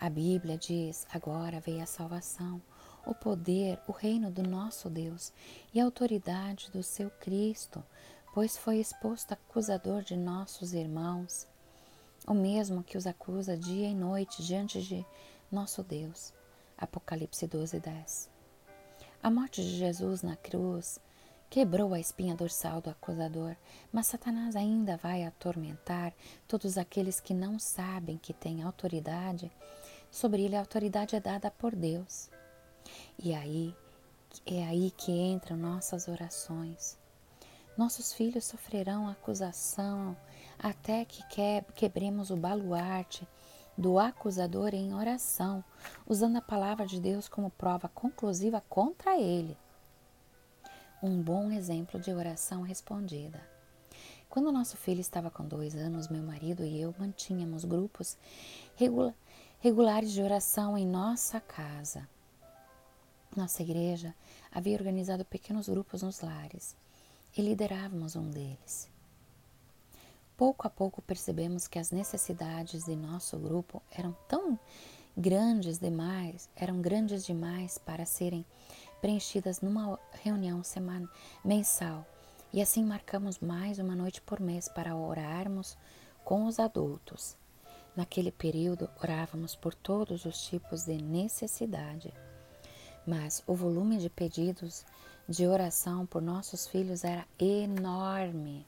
A 0.00 0.10
Bíblia 0.10 0.58
diz: 0.58 1.06
agora 1.12 1.60
veio 1.60 1.80
a 1.80 1.86
salvação 1.86 2.60
o 3.06 3.14
poder, 3.14 3.78
o 3.86 3.92
reino 3.92 4.30
do 4.30 4.42
nosso 4.42 4.88
Deus 4.88 5.32
e 5.72 5.80
a 5.80 5.84
autoridade 5.84 6.70
do 6.70 6.82
seu 6.82 7.10
Cristo, 7.10 7.82
pois 8.32 8.56
foi 8.56 8.78
exposto 8.78 9.32
acusador 9.32 10.02
de 10.02 10.16
nossos 10.16 10.72
irmãos, 10.72 11.46
o 12.26 12.34
mesmo 12.34 12.82
que 12.82 12.96
os 12.96 13.06
acusa 13.06 13.56
dia 13.56 13.88
e 13.88 13.94
noite 13.94 14.42
diante 14.42 14.82
de 14.82 15.04
nosso 15.50 15.82
Deus. 15.82 16.32
Apocalipse 16.76 17.46
12, 17.46 17.78
10. 17.78 18.30
A 19.22 19.30
morte 19.30 19.62
de 19.62 19.76
Jesus 19.76 20.22
na 20.22 20.36
cruz 20.36 20.98
quebrou 21.48 21.94
a 21.94 22.00
espinha 22.00 22.34
dorsal 22.34 22.80
do 22.80 22.90
acusador, 22.90 23.54
mas 23.92 24.08
Satanás 24.08 24.56
ainda 24.56 24.96
vai 24.96 25.24
atormentar 25.24 26.12
todos 26.48 26.76
aqueles 26.76 27.20
que 27.20 27.32
não 27.32 27.58
sabem 27.58 28.18
que 28.18 28.32
têm 28.32 28.62
autoridade. 28.62 29.52
Sobre 30.10 30.42
ele 30.42 30.56
a 30.56 30.60
autoridade 30.60 31.14
é 31.14 31.20
dada 31.20 31.50
por 31.50 31.74
Deus. 31.74 32.28
E 33.18 33.34
aí 33.34 33.74
é 34.46 34.64
aí 34.64 34.90
que 34.90 35.12
entram 35.12 35.56
nossas 35.56 36.08
orações. 36.08 36.98
Nossos 37.76 38.12
filhos 38.12 38.44
sofrerão 38.44 39.08
acusação 39.08 40.16
até 40.58 41.04
que 41.04 41.22
quebremos 41.74 42.30
o 42.30 42.36
baluarte 42.36 43.26
do 43.76 43.98
acusador 43.98 44.72
em 44.72 44.94
oração, 44.94 45.64
usando 46.06 46.36
a 46.36 46.42
palavra 46.42 46.86
de 46.86 47.00
Deus 47.00 47.28
como 47.28 47.50
prova 47.50 47.88
conclusiva 47.88 48.62
contra 48.68 49.18
ele. 49.18 49.56
Um 51.02 51.20
bom 51.20 51.50
exemplo 51.50 51.98
de 51.98 52.12
oração 52.12 52.62
respondida. 52.62 53.40
Quando 54.28 54.52
nosso 54.52 54.76
filho 54.76 55.00
estava 55.00 55.30
com 55.30 55.44
dois 55.44 55.74
anos, 55.74 56.08
meu 56.08 56.22
marido 56.22 56.64
e 56.64 56.80
eu 56.80 56.94
mantínhamos 56.98 57.64
grupos 57.64 58.16
regulares 59.60 60.12
de 60.12 60.22
oração 60.22 60.78
em 60.78 60.86
nossa 60.86 61.40
casa. 61.40 62.08
Nossa 63.36 63.62
igreja 63.62 64.14
havia 64.52 64.76
organizado 64.76 65.24
pequenos 65.24 65.68
grupos 65.68 66.02
nos 66.02 66.20
lares 66.20 66.76
e 67.36 67.42
liderávamos 67.42 68.14
um 68.14 68.30
deles. 68.30 68.88
Pouco 70.36 70.68
a 70.68 70.70
pouco 70.70 71.02
percebemos 71.02 71.66
que 71.66 71.80
as 71.80 71.90
necessidades 71.90 72.84
de 72.84 72.94
nosso 72.94 73.36
grupo 73.36 73.82
eram 73.90 74.16
tão 74.28 74.56
grandes 75.16 75.80
demais, 75.80 76.48
eram 76.54 76.80
grandes 76.80 77.26
demais 77.26 77.76
para 77.76 78.06
serem 78.06 78.46
preenchidas 79.00 79.60
numa 79.60 79.98
reunião 80.22 80.62
semana, 80.62 81.10
mensal. 81.44 82.06
E 82.52 82.62
assim 82.62 82.84
marcamos 82.84 83.40
mais 83.40 83.80
uma 83.80 83.96
noite 83.96 84.20
por 84.22 84.38
mês 84.38 84.68
para 84.68 84.94
orarmos 84.94 85.76
com 86.24 86.46
os 86.46 86.60
adultos. 86.60 87.36
Naquele 87.96 88.30
período, 88.30 88.88
orávamos 89.02 89.56
por 89.56 89.74
todos 89.74 90.24
os 90.24 90.40
tipos 90.46 90.84
de 90.84 91.02
necessidade 91.02 92.12
mas 93.06 93.42
o 93.46 93.54
volume 93.54 93.98
de 93.98 94.08
pedidos 94.08 94.84
de 95.28 95.46
oração 95.46 96.06
por 96.06 96.20
nossos 96.20 96.66
filhos 96.66 97.04
era 97.04 97.26
enorme. 97.38 98.66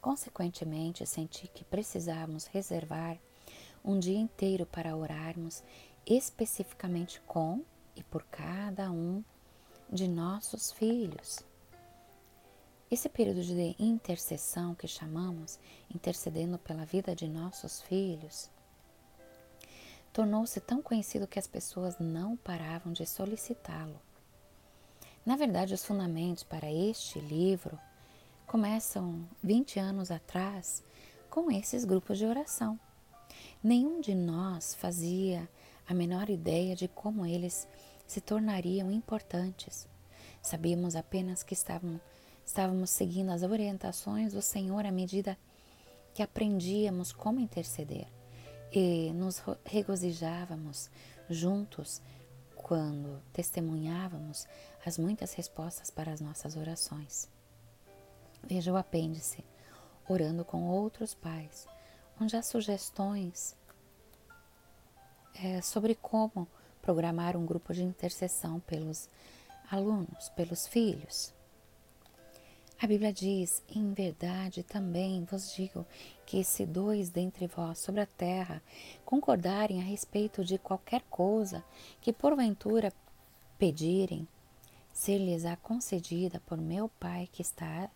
Consequentemente, 0.00 1.06
senti 1.06 1.46
que 1.48 1.64
precisávamos 1.64 2.46
reservar 2.46 3.18
um 3.84 3.98
dia 3.98 4.18
inteiro 4.18 4.64
para 4.66 4.96
orarmos 4.96 5.62
especificamente 6.06 7.20
com 7.26 7.62
e 7.94 8.02
por 8.02 8.22
cada 8.24 8.90
um 8.90 9.22
de 9.90 10.08
nossos 10.08 10.72
filhos. 10.72 11.40
Esse 12.90 13.08
período 13.08 13.42
de 13.42 13.76
intercessão 13.78 14.74
que 14.74 14.88
chamamos, 14.88 15.58
intercedendo 15.94 16.58
pela 16.58 16.84
vida 16.84 17.14
de 17.14 17.28
nossos 17.28 17.80
filhos, 17.82 18.50
tornou-se 20.12 20.60
tão 20.60 20.82
conhecido 20.82 21.26
que 21.26 21.38
as 21.38 21.46
pessoas 21.46 21.98
não 21.98 22.36
paravam 22.36 22.92
de 22.92 23.06
solicitá-lo. 23.06 24.00
Na 25.24 25.36
verdade, 25.36 25.74
os 25.74 25.84
fundamentos 25.84 26.42
para 26.42 26.70
este 26.70 27.20
livro 27.20 27.78
começam 28.46 29.28
20 29.42 29.78
anos 29.78 30.10
atrás 30.10 30.82
com 31.28 31.50
esses 31.50 31.84
grupos 31.84 32.18
de 32.18 32.26
oração. 32.26 32.78
Nenhum 33.62 34.00
de 34.00 34.14
nós 34.14 34.74
fazia 34.74 35.48
a 35.86 35.94
menor 35.94 36.28
ideia 36.28 36.74
de 36.74 36.88
como 36.88 37.24
eles 37.24 37.68
se 38.06 38.20
tornariam 38.20 38.90
importantes. 38.90 39.86
Sabíamos 40.42 40.96
apenas 40.96 41.42
que 41.42 41.54
estávamos, 41.54 42.00
estávamos 42.44 42.90
seguindo 42.90 43.30
as 43.30 43.42
orientações 43.42 44.32
do 44.32 44.42
Senhor 44.42 44.84
à 44.84 44.90
medida 44.90 45.38
que 46.12 46.22
aprendíamos 46.22 47.12
como 47.12 47.38
interceder 47.38 48.08
e 48.72 49.12
nos 49.12 49.42
regozijávamos 49.64 50.90
juntos 51.28 52.00
quando 52.54 53.20
testemunhávamos 53.32 54.46
as 54.84 54.98
muitas 54.98 55.32
respostas 55.32 55.90
para 55.90 56.12
as 56.12 56.20
nossas 56.20 56.56
orações. 56.56 57.28
Veja 58.42 58.72
o 58.72 58.76
apêndice, 58.76 59.44
orando 60.08 60.44
com 60.44 60.68
outros 60.68 61.14
pais, 61.14 61.66
onde 62.20 62.36
há 62.36 62.42
sugestões 62.42 63.56
é, 65.34 65.60
sobre 65.60 65.94
como 65.94 66.46
programar 66.82 67.36
um 67.36 67.46
grupo 67.46 67.72
de 67.72 67.82
intercessão 67.82 68.60
pelos 68.60 69.08
alunos, 69.70 70.28
pelos 70.30 70.66
filhos. 70.66 71.32
A 72.82 72.86
Bíblia 72.86 73.12
diz: 73.12 73.62
Em 73.68 73.92
verdade 73.92 74.62
também 74.62 75.22
vos 75.24 75.54
digo 75.54 75.86
que 76.24 76.42
se 76.42 76.64
dois 76.64 77.10
dentre 77.10 77.46
vós 77.46 77.78
sobre 77.78 78.00
a 78.00 78.06
terra 78.06 78.62
concordarem 79.04 79.82
a 79.82 79.84
respeito 79.84 80.42
de 80.42 80.56
qualquer 80.56 81.02
coisa 81.10 81.62
que 82.00 82.10
porventura 82.10 82.90
pedirem, 83.58 84.26
ser-lhes-á 84.94 85.56
concedida 85.56 86.40
por 86.46 86.56
meu 86.56 86.88
Pai 86.88 87.28
que 87.30 87.42
está 87.42 87.90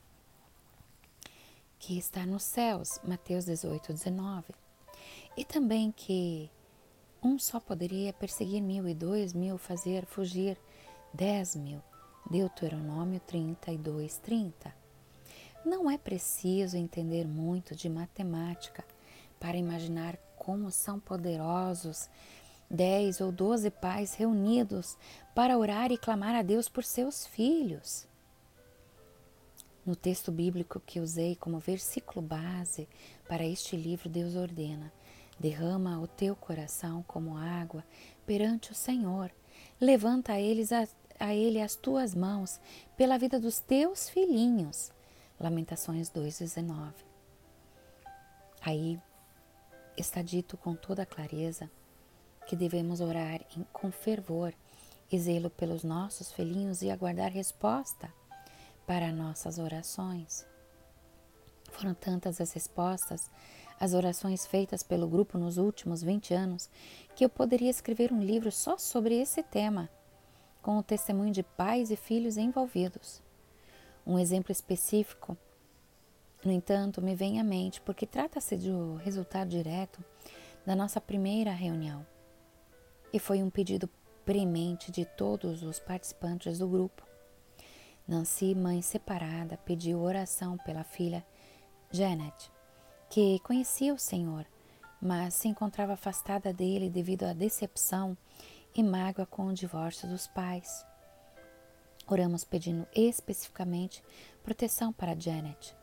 que 1.78 1.96
está 1.96 2.26
nos 2.26 2.42
céus. 2.42 3.00
Mateus 3.02 3.46
18, 3.46 3.90
19. 3.90 4.54
E 5.34 5.46
também 5.46 5.92
que 5.92 6.50
um 7.22 7.38
só 7.38 7.58
poderia 7.58 8.12
perseguir 8.12 8.60
mil 8.60 8.86
e 8.86 8.92
dois 8.92 9.32
mil 9.32 9.56
fazer 9.56 10.04
fugir 10.04 10.58
dez 11.14 11.56
mil. 11.56 11.80
Deuteronômio 12.30 13.20
32, 13.20 14.18
30. 14.18 14.74
Não 15.64 15.90
é 15.90 15.98
preciso 15.98 16.76
entender 16.76 17.26
muito 17.26 17.74
de 17.74 17.88
matemática 17.88 18.84
para 19.38 19.56
imaginar 19.56 20.16
como 20.36 20.70
são 20.70 20.98
poderosos 20.98 22.08
dez 22.70 23.20
ou 23.20 23.30
doze 23.30 23.70
pais 23.70 24.14
reunidos 24.14 24.96
para 25.34 25.56
orar 25.56 25.92
e 25.92 25.98
clamar 25.98 26.34
a 26.34 26.42
Deus 26.42 26.68
por 26.68 26.82
seus 26.82 27.26
filhos. 27.26 28.06
No 29.84 29.94
texto 29.94 30.32
bíblico 30.32 30.80
que 30.80 31.00
usei 31.00 31.36
como 31.36 31.58
versículo 31.58 32.22
base 32.22 32.88
para 33.28 33.44
este 33.44 33.76
livro, 33.76 34.08
Deus 34.08 34.34
ordena: 34.34 34.90
derrama 35.38 36.00
o 36.00 36.06
teu 36.06 36.34
coração 36.34 37.04
como 37.06 37.36
água 37.36 37.84
perante 38.26 38.72
o 38.72 38.74
Senhor. 38.74 39.30
Levanta 39.80 40.32
a, 40.32 40.40
eles 40.40 40.72
a, 40.72 40.88
a 41.24 41.34
ele 41.34 41.58
as 41.62 41.74
tuas 41.74 42.14
mãos 42.14 42.60
pela 42.98 43.16
vida 43.16 43.40
dos 43.40 43.58
teus 43.58 44.10
filhinhos. 44.10 44.92
Lamentações 45.40 46.10
2,19. 46.10 46.92
Aí 48.60 49.00
está 49.96 50.20
dito 50.20 50.58
com 50.58 50.74
toda 50.74 51.06
clareza 51.06 51.70
que 52.46 52.54
devemos 52.54 53.00
orar 53.00 53.40
com 53.72 53.90
fervor 53.90 54.52
e 55.10 55.18
zelo 55.18 55.48
pelos 55.48 55.82
nossos 55.82 56.30
filhinhos 56.30 56.82
e 56.82 56.90
aguardar 56.90 57.32
resposta 57.32 58.12
para 58.86 59.10
nossas 59.10 59.58
orações. 59.58 60.46
Foram 61.70 61.94
tantas 61.94 62.38
as 62.38 62.52
respostas 62.52 63.30
às 63.80 63.94
orações 63.94 64.46
feitas 64.46 64.82
pelo 64.82 65.08
grupo 65.08 65.38
nos 65.38 65.56
últimos 65.56 66.02
20 66.02 66.34
anos 66.34 66.68
que 67.16 67.24
eu 67.24 67.30
poderia 67.30 67.70
escrever 67.70 68.12
um 68.12 68.22
livro 68.22 68.52
só 68.52 68.76
sobre 68.76 69.18
esse 69.18 69.42
tema, 69.42 69.88
com 70.64 70.78
o 70.78 70.82
testemunho 70.82 71.30
de 71.30 71.42
pais 71.42 71.90
e 71.90 71.96
filhos 71.96 72.38
envolvidos. 72.38 73.22
Um 74.06 74.18
exemplo 74.18 74.50
específico, 74.50 75.36
no 76.42 76.50
entanto, 76.50 77.02
me 77.02 77.14
vem 77.14 77.38
à 77.38 77.44
mente 77.44 77.82
porque 77.82 78.06
trata-se 78.06 78.56
do 78.56 78.94
resultado 78.96 79.50
direto 79.50 80.02
da 80.64 80.74
nossa 80.74 81.02
primeira 81.02 81.52
reunião. 81.52 82.04
E 83.12 83.18
foi 83.18 83.42
um 83.42 83.50
pedido 83.50 83.90
premente 84.24 84.90
de 84.90 85.04
todos 85.04 85.62
os 85.62 85.78
participantes 85.78 86.58
do 86.58 86.66
grupo. 86.66 87.06
Nancy, 88.08 88.54
mãe 88.54 88.80
separada, 88.80 89.58
pediu 89.58 90.00
oração 90.00 90.56
pela 90.64 90.82
filha 90.82 91.22
Janet, 91.90 92.50
que 93.10 93.38
conhecia 93.40 93.92
o 93.92 93.98
Senhor, 93.98 94.46
mas 94.98 95.34
se 95.34 95.46
encontrava 95.46 95.92
afastada 95.92 96.54
dele 96.54 96.88
devido 96.88 97.24
à 97.24 97.34
decepção 97.34 98.16
e 98.74 98.82
mágoa 98.82 99.24
com 99.24 99.46
o 99.46 99.54
divórcio 99.54 100.08
dos 100.08 100.26
pais. 100.26 100.84
Oramos 102.06 102.44
pedindo 102.44 102.86
especificamente 102.94 104.02
proteção 104.42 104.92
para 104.92 105.18
Janet, 105.18 105.74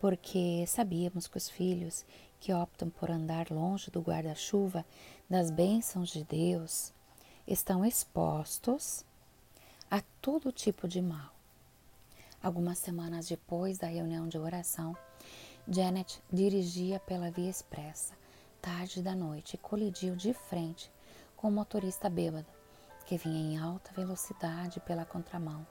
porque 0.00 0.64
sabíamos 0.66 1.26
que 1.26 1.38
os 1.38 1.48
filhos 1.48 2.04
que 2.38 2.52
optam 2.52 2.90
por 2.90 3.10
andar 3.10 3.50
longe 3.50 3.90
do 3.90 4.00
guarda-chuva 4.00 4.84
das 5.28 5.50
bênçãos 5.50 6.10
de 6.10 6.22
Deus 6.22 6.92
estão 7.46 7.84
expostos 7.84 9.04
a 9.90 10.02
todo 10.20 10.52
tipo 10.52 10.86
de 10.86 11.00
mal. 11.00 11.32
Algumas 12.42 12.78
semanas 12.78 13.26
depois 13.26 13.78
da 13.78 13.88
reunião 13.88 14.28
de 14.28 14.38
oração, 14.38 14.96
Janet 15.66 16.22
dirigia 16.32 17.00
pela 17.00 17.30
via 17.30 17.50
expressa, 17.50 18.14
tarde 18.62 19.02
da 19.02 19.14
noite, 19.14 19.54
e 19.54 19.58
colidiu 19.58 20.14
de 20.14 20.32
frente 20.32 20.90
com 21.38 21.48
o 21.48 21.52
motorista 21.52 22.10
bêbado, 22.10 22.48
que 23.06 23.16
vinha 23.16 23.40
em 23.40 23.56
alta 23.56 23.92
velocidade 23.92 24.80
pela 24.80 25.04
contramão. 25.04 25.64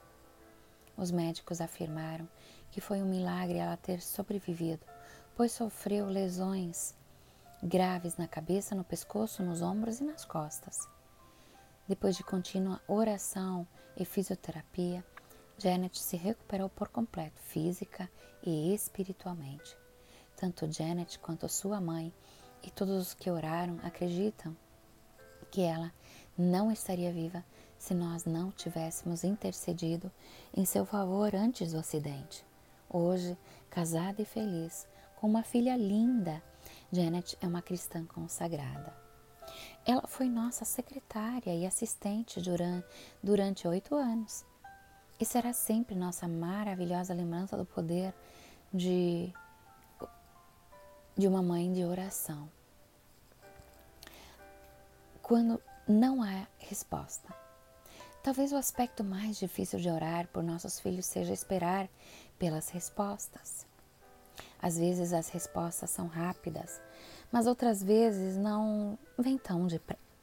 Os 0.96 1.10
médicos 1.10 1.60
afirmaram 1.60 2.26
que 2.70 2.80
foi 2.80 3.02
um 3.02 3.06
milagre 3.06 3.58
ela 3.58 3.76
ter 3.76 4.00
sobrevivido, 4.00 4.84
pois 5.36 5.52
sofreu 5.52 6.06
lesões 6.06 6.96
graves 7.62 8.16
na 8.16 8.26
cabeça, 8.26 8.74
no 8.74 8.82
pescoço, 8.82 9.42
nos 9.42 9.60
ombros 9.60 10.00
e 10.00 10.04
nas 10.04 10.24
costas. 10.24 10.88
Depois 11.86 12.16
de 12.16 12.24
contínua 12.24 12.80
oração 12.88 13.68
e 13.94 14.06
fisioterapia, 14.06 15.04
Janet 15.58 16.00
se 16.00 16.16
recuperou 16.16 16.70
por 16.70 16.88
completo, 16.88 17.42
física 17.42 18.10
e 18.42 18.72
espiritualmente. 18.74 19.76
Tanto 20.34 20.70
Janet 20.72 21.18
quanto 21.18 21.46
sua 21.46 21.78
mãe 21.78 22.12
e 22.62 22.70
todos 22.70 22.96
os 22.96 23.14
que 23.14 23.30
oraram 23.30 23.78
acreditam 23.82 24.56
que 25.50 25.62
ela 25.62 25.92
não 26.36 26.70
estaria 26.70 27.12
viva 27.12 27.44
se 27.78 27.94
nós 27.94 28.24
não 28.24 28.50
tivéssemos 28.50 29.24
intercedido 29.24 30.10
em 30.56 30.64
seu 30.64 30.84
favor 30.84 31.34
antes 31.34 31.72
do 31.72 31.78
acidente. 31.78 32.44
Hoje, 32.90 33.36
casada 33.70 34.22
e 34.22 34.24
feliz, 34.24 34.86
com 35.16 35.26
uma 35.26 35.42
filha 35.42 35.76
linda, 35.76 36.42
Janet 36.92 37.36
é 37.40 37.46
uma 37.46 37.62
cristã 37.62 38.04
consagrada. 38.04 38.94
Ela 39.86 40.06
foi 40.06 40.28
nossa 40.28 40.64
secretária 40.64 41.54
e 41.54 41.66
assistente 41.66 42.40
durante 43.22 43.66
oito 43.66 43.94
anos 43.94 44.44
e 45.20 45.24
será 45.24 45.52
sempre 45.52 45.94
nossa 45.94 46.28
maravilhosa 46.28 47.14
lembrança 47.14 47.56
do 47.56 47.64
poder 47.64 48.14
de, 48.72 49.32
de 51.16 51.26
uma 51.26 51.42
mãe 51.42 51.72
de 51.72 51.84
oração. 51.84 52.48
Quando 55.28 55.60
não 55.86 56.22
há 56.22 56.46
resposta. 56.56 57.28
Talvez 58.22 58.50
o 58.50 58.56
aspecto 58.56 59.04
mais 59.04 59.38
difícil 59.38 59.78
de 59.78 59.90
orar 59.90 60.26
por 60.28 60.42
nossos 60.42 60.80
filhos 60.80 61.04
seja 61.04 61.34
esperar 61.34 61.86
pelas 62.38 62.70
respostas. 62.70 63.66
Às 64.58 64.78
vezes 64.78 65.12
as 65.12 65.28
respostas 65.28 65.90
são 65.90 66.06
rápidas, 66.06 66.80
mas 67.30 67.46
outras 67.46 67.82
vezes 67.82 68.38
não 68.38 68.98
vêm 69.18 69.36
tão 69.36 69.66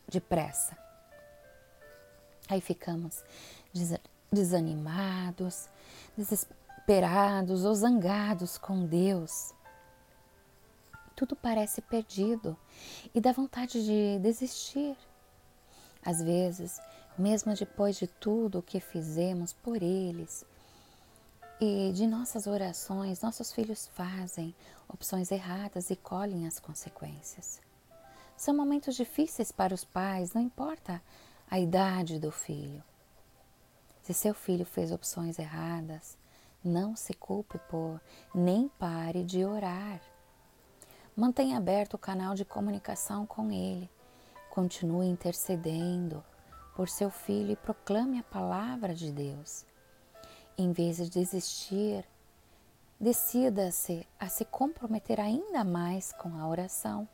depressa. 0.08 0.76
Aí 2.50 2.60
ficamos 2.60 3.24
desanimados, 4.32 5.70
desesperados 6.18 7.64
ou 7.64 7.76
zangados 7.76 8.58
com 8.58 8.88
Deus. 8.88 9.54
Tudo 11.16 11.36
parece 11.36 11.82
perdido 11.82 12.58
e 13.14 13.22
dá 13.22 13.32
vontade 13.32 13.84
de 13.86 14.20
desistir. 14.20 14.98
Às 16.04 16.22
vezes, 16.22 16.80
mesmo 17.18 17.54
depois 17.56 17.96
de 17.96 18.08
tudo 18.08 18.60
o 18.60 18.64
que 18.64 18.80
fizemos 18.80 19.54
por 19.54 19.82
eles 19.82 20.46
e 21.60 21.92
de 21.94 22.06
nossas 22.06 22.48
orações, 22.48 23.22
nossos 23.22 23.52
filhos 23.52 23.88
fazem 23.88 24.54
opções 24.90 25.32
erradas 25.32 25.90
e 25.90 25.96
colhem 25.96 26.46
as 26.46 26.60
consequências. 26.60 27.62
São 28.36 28.54
momentos 28.54 28.96
difíceis 28.96 29.52
para 29.52 29.74
os 29.74 29.86
pais, 29.86 30.34
não 30.34 30.42
importa 30.42 31.02
a 31.50 31.58
idade 31.60 32.20
do 32.20 32.32
filho. 32.32 32.84
Se 34.04 34.14
seu 34.14 34.34
filho 34.34 34.66
fez 34.66 34.92
opções 34.92 35.40
erradas, 35.40 36.18
não 36.64 36.96
se 36.96 37.14
culpe 37.14 37.58
por, 37.70 38.02
nem 38.34 38.68
pare 38.68 39.24
de 39.24 39.46
orar. 39.46 40.02
Mantenha 41.16 41.58
aberto 41.58 41.94
o 41.94 41.98
canal 41.98 42.36
de 42.36 42.44
comunicação 42.44 43.26
com 43.26 43.50
ele. 43.50 43.90
Continue 44.50 45.08
intercedendo 45.08 46.22
por 46.76 46.90
seu 46.90 47.10
filho 47.10 47.52
e 47.52 47.56
proclame 47.56 48.20
a 48.20 48.24
palavra 48.24 48.94
de 48.94 49.14
Deus. 49.14 49.66
Em 50.58 50.74
vez 50.74 50.98
de 50.98 51.10
desistir, 51.10 52.06
decida-se 53.00 54.06
a 54.20 54.28
se 54.28 54.44
comprometer 54.44 55.22
ainda 55.22 55.64
mais 55.64 56.12
com 56.12 56.38
a 56.38 56.46
oração. 56.50 57.08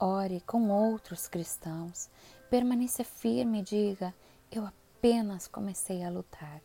Ore 0.00 0.40
com 0.40 0.70
outros 0.70 1.28
cristãos. 1.28 2.08
Permaneça 2.48 3.04
firme 3.04 3.60
e 3.60 3.62
diga: 3.62 4.14
Eu 4.50 4.64
apenas 4.64 5.46
comecei 5.46 6.02
a 6.02 6.08
lutar. 6.08 6.62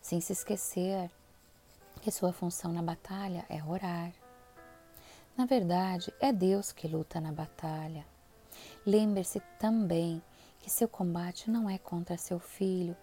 Sem 0.00 0.22
se 0.22 0.32
esquecer 0.32 1.10
que 1.98 2.10
sua 2.10 2.32
função 2.32 2.72
na 2.72 2.82
batalha 2.82 3.44
é 3.48 3.62
orar. 3.62 4.12
Na 5.36 5.46
verdade, 5.46 6.12
é 6.20 6.32
Deus 6.32 6.72
que 6.72 6.88
luta 6.88 7.20
na 7.20 7.32
batalha. 7.32 8.04
Lembre-se 8.84 9.40
também 9.58 10.22
que 10.58 10.70
seu 10.70 10.88
combate 10.88 11.50
não 11.50 11.70
é 11.70 11.78
contra 11.78 12.16
seu 12.16 12.38
filho, 12.38 12.96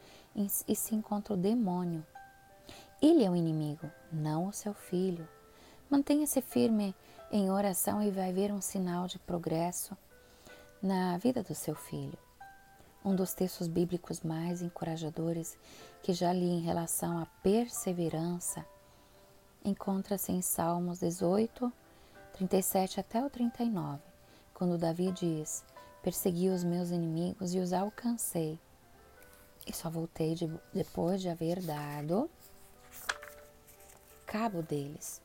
e 0.67 0.75
sim 0.75 1.01
contra 1.01 1.33
o 1.33 1.37
demônio. 1.37 2.05
Ele 3.01 3.23
é 3.23 3.29
o 3.29 3.35
inimigo, 3.35 3.89
não 4.11 4.47
o 4.47 4.53
seu 4.53 4.73
filho. 4.73 5.27
Mantenha-se 5.89 6.41
firme 6.41 6.93
em 7.31 7.49
oração 7.49 8.01
e 8.01 8.11
vai 8.11 8.33
ver 8.33 8.51
um 8.51 8.61
sinal 8.61 9.07
de 9.07 9.17
progresso 9.19 9.97
na 10.81 11.17
vida 11.17 11.41
do 11.41 11.55
seu 11.55 11.73
filho. 11.73 12.17
Um 13.03 13.15
dos 13.15 13.33
textos 13.33 13.67
bíblicos 13.67 14.21
mais 14.21 14.61
encorajadores 14.61 15.57
que 16.01 16.11
já 16.11 16.33
li 16.33 16.49
em 16.49 16.61
relação 16.61 17.19
à 17.19 17.25
perseverança 17.41 18.65
encontra-se 19.65 20.31
em 20.31 20.41
Salmos 20.41 20.99
18, 20.99 21.73
37 22.33 22.99
até 22.99 23.25
o 23.25 23.29
39, 23.29 23.99
quando 24.53 24.77
Davi 24.77 25.11
diz: 25.11 25.65
Persegui 26.03 26.49
os 26.49 26.63
meus 26.63 26.91
inimigos 26.91 27.53
e 27.55 27.59
os 27.59 27.73
alcancei. 27.73 28.59
E 29.65 29.73
só 29.73 29.89
voltei 29.89 30.35
de, 30.35 30.47
depois 30.71 31.19
de 31.19 31.29
haver 31.29 31.59
dado 31.59 32.29
cabo 34.27 34.61
deles. 34.61 35.21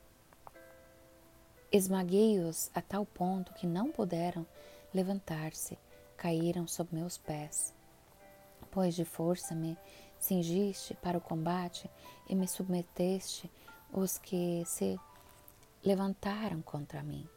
Esmaguei-os 1.70 2.70
a 2.74 2.80
tal 2.80 3.04
ponto 3.04 3.52
que 3.54 3.66
não 3.66 3.90
puderam 3.90 4.46
levantar-se, 4.94 5.78
caíram 6.16 6.66
sob 6.66 6.94
meus 6.94 7.18
pés. 7.18 7.74
Pois 8.70 8.94
de 8.94 9.04
força 9.04 9.54
me 9.54 9.76
cingiste 10.18 10.94
para 10.94 11.18
o 11.18 11.20
combate 11.20 11.90
e 12.28 12.34
me 12.34 12.46
submeteste 12.46 13.50
os 13.92 14.18
que 14.18 14.62
se 14.66 14.98
levantaram 15.84 16.60
contra 16.62 17.02
mim. 17.02 17.28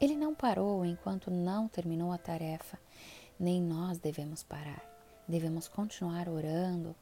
Ele 0.00 0.16
não 0.16 0.34
parou 0.34 0.84
enquanto 0.84 1.30
não 1.30 1.68
terminou 1.68 2.12
a 2.12 2.18
tarefa, 2.18 2.78
nem 3.38 3.62
nós 3.62 3.98
devemos 3.98 4.42
parar. 4.42 4.82
Devemos 5.28 5.68
continuar 5.68 6.28
orando 6.28 6.94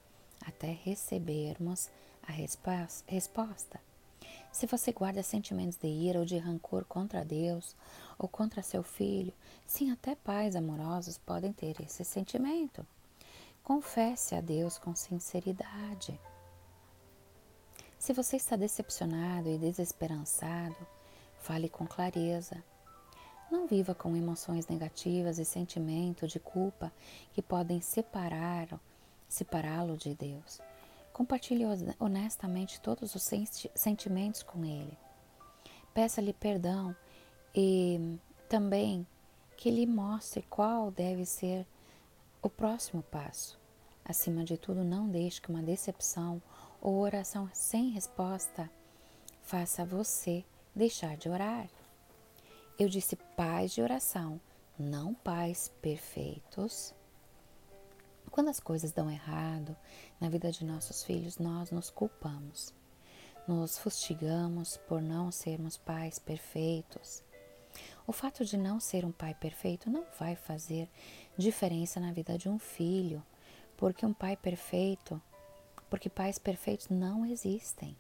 até 0.46 0.72
recebermos 0.84 1.90
a 2.22 2.32
resposta. 2.32 3.80
Se 4.52 4.66
você 4.66 4.92
guarda 4.92 5.22
sentimentos 5.22 5.78
de 5.78 5.86
ira 5.86 6.18
ou 6.18 6.24
de 6.24 6.36
rancor 6.36 6.84
contra 6.84 7.24
Deus 7.24 7.74
ou 8.18 8.28
contra 8.28 8.62
seu 8.62 8.82
filho, 8.82 9.32
sim, 9.66 9.90
até 9.90 10.14
pais 10.14 10.54
amorosos 10.54 11.16
podem 11.18 11.52
ter 11.52 11.80
esse 11.80 12.04
sentimento. 12.04 12.86
Confesse 13.62 14.34
a 14.34 14.40
Deus 14.40 14.78
com 14.78 14.94
sinceridade. 14.94 16.18
Se 18.00 18.14
você 18.14 18.36
está 18.36 18.56
decepcionado 18.56 19.50
e 19.50 19.58
desesperançado, 19.58 20.74
fale 21.38 21.68
com 21.68 21.86
clareza. 21.86 22.64
Não 23.50 23.66
viva 23.66 23.94
com 23.94 24.16
emoções 24.16 24.66
negativas 24.68 25.38
e 25.38 25.44
sentimento 25.44 26.26
de 26.26 26.40
culpa 26.40 26.90
que 27.34 27.42
podem 27.42 27.82
separar, 27.82 28.80
separá-lo 29.28 29.98
de 29.98 30.14
Deus. 30.14 30.62
Compartilhe 31.12 31.64
honestamente 31.98 32.80
todos 32.80 33.14
os 33.14 33.30
sentimentos 33.74 34.42
com 34.42 34.64
Ele. 34.64 34.96
Peça-lhe 35.92 36.32
perdão 36.32 36.96
e 37.54 38.18
também 38.48 39.06
que 39.58 39.70
lhe 39.70 39.86
mostre 39.86 40.40
qual 40.48 40.90
deve 40.90 41.26
ser 41.26 41.66
o 42.40 42.48
próximo 42.48 43.02
passo. 43.02 43.60
Acima 44.02 44.42
de 44.42 44.56
tudo, 44.56 44.82
não 44.82 45.06
deixe 45.06 45.38
que 45.38 45.50
uma 45.50 45.62
decepção 45.62 46.40
ou 46.80 46.98
oração 46.98 47.48
sem 47.52 47.90
resposta 47.90 48.70
faça 49.42 49.84
você 49.84 50.44
deixar 50.74 51.16
de 51.16 51.28
orar. 51.28 51.68
Eu 52.78 52.88
disse 52.88 53.16
paz 53.36 53.72
de 53.72 53.82
oração, 53.82 54.40
não 54.78 55.12
pais 55.12 55.72
perfeitos. 55.82 56.94
Quando 58.30 58.48
as 58.48 58.60
coisas 58.60 58.92
dão 58.92 59.10
errado 59.10 59.76
na 60.20 60.28
vida 60.28 60.50
de 60.52 60.64
nossos 60.64 61.02
filhos, 61.02 61.38
nós 61.38 61.70
nos 61.70 61.90
culpamos. 61.90 62.72
Nos 63.46 63.76
fustigamos 63.76 64.76
por 64.76 65.02
não 65.02 65.30
sermos 65.32 65.76
pais 65.76 66.18
perfeitos. 66.18 67.22
O 68.06 68.12
fato 68.12 68.44
de 68.44 68.56
não 68.56 68.80
ser 68.80 69.04
um 69.04 69.12
pai 69.12 69.34
perfeito 69.34 69.90
não 69.90 70.04
vai 70.18 70.36
fazer 70.36 70.88
diferença 71.36 72.00
na 72.00 72.12
vida 72.12 72.38
de 72.38 72.48
um 72.48 72.58
filho, 72.58 73.22
porque 73.76 74.06
um 74.06 74.12
pai 74.12 74.36
perfeito, 74.36 75.20
porque 75.90 76.08
pais 76.08 76.38
perfeitos 76.38 76.88
não 76.88 77.26
existem. 77.26 77.96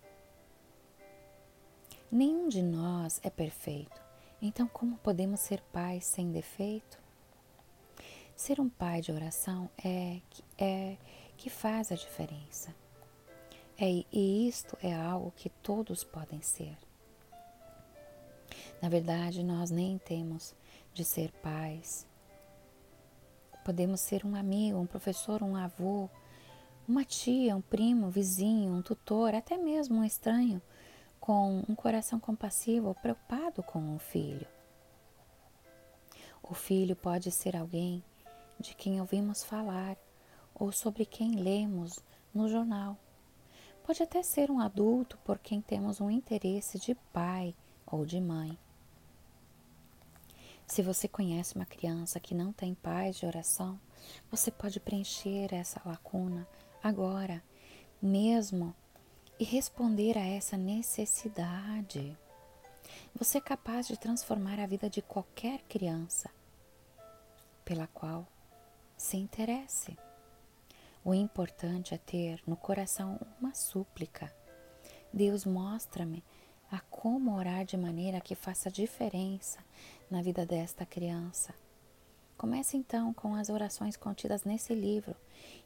Nenhum 2.10 2.48
de 2.48 2.62
nós 2.62 3.20
é 3.22 3.28
perfeito. 3.28 4.00
Então, 4.40 4.66
como 4.66 4.96
podemos 4.98 5.40
ser 5.40 5.60
pais 5.72 6.06
sem 6.06 6.30
defeito? 6.30 6.98
Ser 8.34 8.58
um 8.58 8.70
pai 8.70 9.02
de 9.02 9.12
oração 9.12 9.68
é, 9.84 10.20
é 10.56 10.96
que 11.36 11.50
faz 11.50 11.92
a 11.92 11.94
diferença. 11.94 12.74
É, 13.76 14.04
e 14.12 14.48
isto 14.48 14.78
é 14.82 14.94
algo 14.94 15.32
que 15.36 15.50
todos 15.50 16.04
podem 16.04 16.40
ser. 16.40 16.76
Na 18.80 18.88
verdade, 18.88 19.42
nós 19.42 19.70
nem 19.70 19.98
temos 19.98 20.54
de 20.94 21.04
ser 21.04 21.30
pais. 21.42 22.06
Podemos 23.64 24.00
ser 24.00 24.24
um 24.24 24.34
amigo, 24.34 24.78
um 24.78 24.86
professor, 24.86 25.42
um 25.42 25.54
avô, 25.54 26.08
uma 26.90 27.04
tia, 27.04 27.56
um 27.56 27.60
primo, 27.60 28.08
um 28.08 28.10
vizinho, 28.10 28.72
um 28.72 28.82
tutor, 28.82 29.32
até 29.32 29.56
mesmo 29.56 29.98
um 29.98 30.04
estranho 30.04 30.60
com 31.20 31.62
um 31.68 31.74
coração 31.74 32.18
compassivo, 32.18 32.96
preocupado 33.00 33.62
com 33.62 33.94
o 33.94 33.98
filho. 34.00 34.46
O 36.42 36.52
filho 36.52 36.96
pode 36.96 37.30
ser 37.30 37.56
alguém 37.56 38.02
de 38.58 38.74
quem 38.74 39.00
ouvimos 39.00 39.44
falar 39.44 39.96
ou 40.52 40.72
sobre 40.72 41.06
quem 41.06 41.36
lemos 41.36 42.00
no 42.34 42.48
jornal. 42.48 42.98
Pode 43.84 44.02
até 44.02 44.20
ser 44.20 44.50
um 44.50 44.58
adulto 44.58 45.16
por 45.18 45.38
quem 45.38 45.60
temos 45.60 46.00
um 46.00 46.10
interesse 46.10 46.76
de 46.76 46.96
pai 47.12 47.54
ou 47.86 48.04
de 48.04 48.20
mãe. 48.20 48.58
Se 50.66 50.82
você 50.82 51.06
conhece 51.06 51.54
uma 51.54 51.66
criança 51.66 52.18
que 52.18 52.34
não 52.34 52.52
tem 52.52 52.74
paz 52.74 53.16
de 53.16 53.26
oração, 53.26 53.78
você 54.28 54.50
pode 54.50 54.80
preencher 54.80 55.54
essa 55.54 55.80
lacuna 55.84 56.48
agora, 56.82 57.42
mesmo, 58.00 58.74
e 59.38 59.44
responder 59.44 60.18
a 60.18 60.26
essa 60.26 60.56
necessidade. 60.56 62.16
Você 63.14 63.38
é 63.38 63.40
capaz 63.40 63.86
de 63.86 63.96
transformar 63.96 64.60
a 64.60 64.66
vida 64.66 64.88
de 64.88 65.00
qualquer 65.00 65.62
criança 65.62 66.30
pela 67.64 67.86
qual 67.86 68.26
se 68.96 69.16
interesse. 69.16 69.96
O 71.04 71.14
importante 71.14 71.94
é 71.94 71.98
ter 71.98 72.42
no 72.46 72.56
coração 72.56 73.18
uma 73.40 73.54
súplica. 73.54 74.34
Deus 75.12 75.44
mostra-me 75.44 76.22
a 76.70 76.78
como 76.80 77.34
orar 77.34 77.64
de 77.64 77.76
maneira 77.76 78.20
que 78.20 78.34
faça 78.34 78.70
diferença 78.70 79.58
na 80.10 80.22
vida 80.22 80.44
desta 80.44 80.84
criança. 80.84 81.54
Comece 82.36 82.76
então 82.76 83.12
com 83.12 83.34
as 83.34 83.48
orações 83.48 83.96
contidas 83.96 84.44
nesse 84.44 84.74
livro 84.74 85.16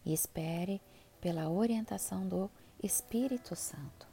e 0.04 0.12
espere 0.12 0.80
pela 1.24 1.48
orientação 1.48 2.28
do 2.28 2.48
Espírito 2.82 3.56
Santo. 3.56 4.06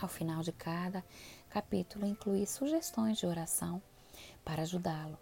Ao 0.00 0.08
final 0.08 0.42
de 0.42 0.50
cada 0.50 1.04
capítulo, 1.48 2.06
inclui 2.06 2.46
sugestões 2.46 3.18
de 3.18 3.26
oração 3.26 3.80
para 4.42 4.62
ajudá-lo 4.62 5.18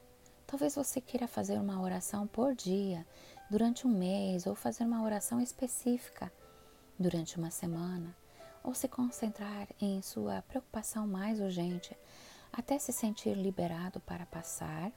Talvez 0.49 0.77
você 0.77 0.99
queira 0.99 1.29
fazer 1.29 1.59
uma 1.59 1.79
oração 1.79 2.27
por 2.27 2.55
dia, 2.55 3.07
durante 3.51 3.87
um 3.87 3.91
mês, 3.91 4.47
ou 4.47 4.55
fazer 4.55 4.83
uma 4.85 5.03
oração 5.03 5.43
específica 5.43 6.33
durante 6.99 7.37
uma 7.37 7.51
semana, 7.51 8.17
ou 8.65 8.73
se 8.73 8.89
concentrar 8.89 9.69
em 9.79 10.01
sua 10.01 10.41
preocupação 10.41 11.07
mais 11.07 11.39
urgente 11.39 11.95
até 12.51 12.79
se 12.79 12.95
sentir 12.95 13.35
liberado 13.35 14.01
para 14.01 14.25
passar 14.25 14.91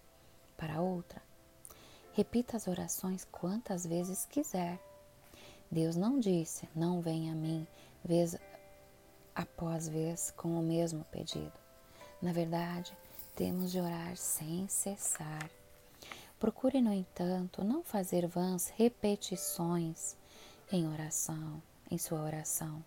para 0.55 0.79
outra. 0.79 1.21
Repita 2.13 2.55
as 2.55 2.65
orações 2.69 3.27
quantas 3.29 3.85
vezes 3.85 4.25
quiser. 4.25 4.79
Deus 5.71 5.95
não 5.95 6.19
disse: 6.19 6.67
Não 6.75 6.99
venha 6.99 7.31
a 7.31 7.35
mim 7.35 7.65
vez 8.03 8.35
após 9.33 9.87
vez 9.87 10.29
com 10.31 10.59
o 10.59 10.61
mesmo 10.61 11.05
pedido. 11.05 11.53
Na 12.21 12.33
verdade, 12.33 12.95
temos 13.35 13.71
de 13.71 13.79
orar 13.79 14.17
sem 14.17 14.67
cessar. 14.67 15.49
Procure, 16.37 16.81
no 16.81 16.91
entanto, 16.91 17.63
não 17.63 17.83
fazer 17.83 18.27
vãs 18.27 18.67
repetições 18.75 20.17
em 20.69 20.91
oração, 20.91 21.61
em 21.89 21.97
sua 21.97 22.21
oração. 22.21 22.83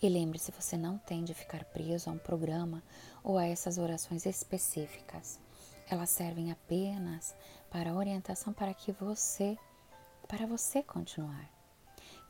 E 0.00 0.08
lembre-se, 0.08 0.52
você 0.52 0.76
não 0.76 0.96
tem 0.98 1.24
de 1.24 1.34
ficar 1.34 1.64
preso 1.64 2.08
a 2.08 2.12
um 2.12 2.18
programa 2.18 2.82
ou 3.24 3.36
a 3.36 3.46
essas 3.46 3.78
orações 3.78 4.26
específicas. 4.26 5.40
Elas 5.90 6.10
servem 6.10 6.52
apenas 6.52 7.34
para 7.68 7.94
orientação 7.94 8.52
para 8.52 8.72
que 8.72 8.92
você, 8.92 9.58
para 10.28 10.46
você 10.46 10.82
continuar. 10.82 11.50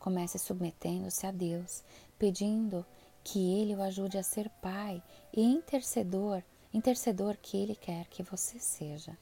Comece 0.05 0.39
submetendo-se 0.39 1.27
a 1.27 1.31
Deus, 1.31 1.83
pedindo 2.19 2.85
que 3.23 3.39
Ele 3.39 3.75
o 3.75 3.81
ajude 3.81 4.19
a 4.19 4.23
ser 4.23 4.51
pai 4.61 5.03
e 5.33 5.41
intercedor 5.41 6.43
intercedor 6.75 7.39
que 7.39 7.57
Ele 7.57 7.75
quer 7.75 8.07
que 8.09 8.23
você 8.23 8.61
seja. 8.61 9.17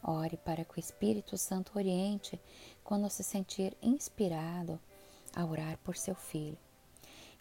Ore 0.00 0.36
para 0.36 0.64
que 0.64 0.76
o 0.76 0.78
Espírito 0.78 1.36
Santo 1.36 1.72
oriente 1.76 2.40
quando 2.84 3.10
se 3.10 3.24
sentir 3.24 3.76
inspirado 3.82 4.78
a 5.34 5.44
orar 5.44 5.78
por 5.78 5.96
seu 5.96 6.14
filho. 6.14 6.56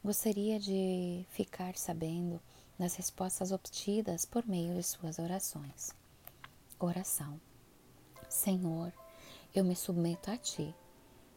Gostaria 0.03 0.59
de 0.59 1.23
ficar 1.29 1.77
sabendo 1.77 2.41
das 2.79 2.95
respostas 2.95 3.51
obtidas 3.51 4.25
por 4.25 4.47
meio 4.47 4.73
de 4.73 4.81
suas 4.81 5.19
orações. 5.19 5.93
Oração. 6.79 7.39
Senhor, 8.27 8.91
eu 9.53 9.63
me 9.63 9.75
submeto 9.75 10.31
a 10.31 10.37
Ti. 10.37 10.73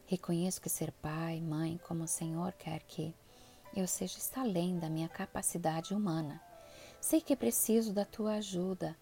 Reconheço 0.07 0.61
que 0.61 0.69
ser 0.69 0.93
pai, 0.93 1.41
mãe, 1.41 1.77
como 1.85 2.05
o 2.05 2.07
Senhor 2.07 2.53
quer 2.53 2.81
que 2.83 3.13
eu 3.75 3.85
seja 3.85 4.17
está 4.17 4.39
além 4.39 4.79
da 4.79 4.89
minha 4.89 5.09
capacidade 5.09 5.93
humana. 5.93 6.41
Sei 7.01 7.19
que 7.19 7.35
preciso 7.35 7.91
da 7.91 8.05
tua 8.05 8.35
ajuda. 8.35 8.95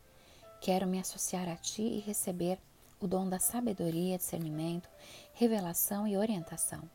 Quero 0.60 0.88
me 0.88 1.00
associar 1.00 1.48
a 1.48 1.56
ti 1.56 1.84
e 1.84 2.00
receber 2.00 2.58
o 3.00 3.06
dom 3.06 3.30
da 3.30 3.38
sabedoria, 3.38 4.18
discernimento, 4.18 4.90
revelação 5.36 6.08
e 6.08 6.18
orientação. 6.18 6.90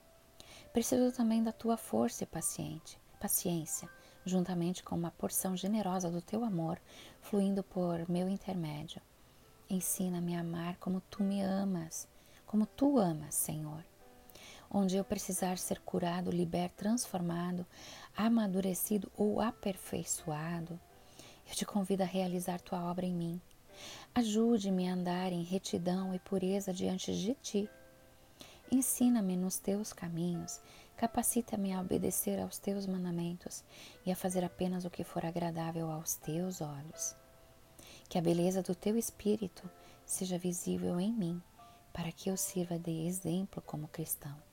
Preciso 0.72 1.16
também 1.16 1.40
da 1.40 1.52
tua 1.52 1.76
força 1.76 2.24
e 2.24 2.26
paciente, 2.26 2.98
paciência, 3.20 3.88
juntamente 4.24 4.82
com 4.82 4.96
uma 4.96 5.12
porção 5.12 5.56
generosa 5.56 6.10
do 6.10 6.20
teu 6.20 6.42
amor 6.42 6.80
fluindo 7.20 7.62
por 7.62 8.10
meu 8.10 8.28
intermédio. 8.28 9.00
Ensina-me 9.68 10.34
a 10.34 10.40
amar 10.40 10.78
como 10.78 11.00
tu 11.00 11.22
me 11.22 11.40
amas, 11.40 12.08
como 12.44 12.66
tu 12.66 12.98
amas, 12.98 13.36
Senhor. 13.36 13.84
Onde 14.72 14.96
eu 14.96 15.04
precisar 15.04 15.58
ser 15.58 15.80
curado, 15.80 16.30
liberto, 16.30 16.76
transformado, 16.76 17.66
amadurecido 18.16 19.10
ou 19.16 19.40
aperfeiçoado, 19.40 20.78
eu 21.48 21.54
te 21.56 21.66
convido 21.66 22.04
a 22.04 22.06
realizar 22.06 22.60
tua 22.60 22.80
obra 22.88 23.04
em 23.04 23.12
mim. 23.12 23.40
Ajude-me 24.14 24.88
a 24.88 24.94
andar 24.94 25.32
em 25.32 25.42
retidão 25.42 26.14
e 26.14 26.20
pureza 26.20 26.72
diante 26.72 27.12
de 27.12 27.34
ti. 27.34 27.68
Ensina-me 28.70 29.36
nos 29.36 29.58
teus 29.58 29.92
caminhos, 29.92 30.60
capacita-me 30.96 31.72
a 31.72 31.80
obedecer 31.80 32.38
aos 32.38 32.56
teus 32.56 32.86
mandamentos 32.86 33.64
e 34.06 34.12
a 34.12 34.16
fazer 34.16 34.44
apenas 34.44 34.84
o 34.84 34.90
que 34.90 35.02
for 35.02 35.26
agradável 35.26 35.90
aos 35.90 36.14
teus 36.14 36.60
olhos. 36.60 37.16
Que 38.08 38.18
a 38.18 38.22
beleza 38.22 38.62
do 38.62 38.74
teu 38.76 38.96
espírito 38.96 39.68
seja 40.06 40.38
visível 40.38 41.00
em 41.00 41.12
mim, 41.12 41.42
para 41.92 42.12
que 42.12 42.30
eu 42.30 42.36
sirva 42.36 42.78
de 42.78 43.06
exemplo 43.06 43.60
como 43.66 43.88
cristão. 43.88 44.49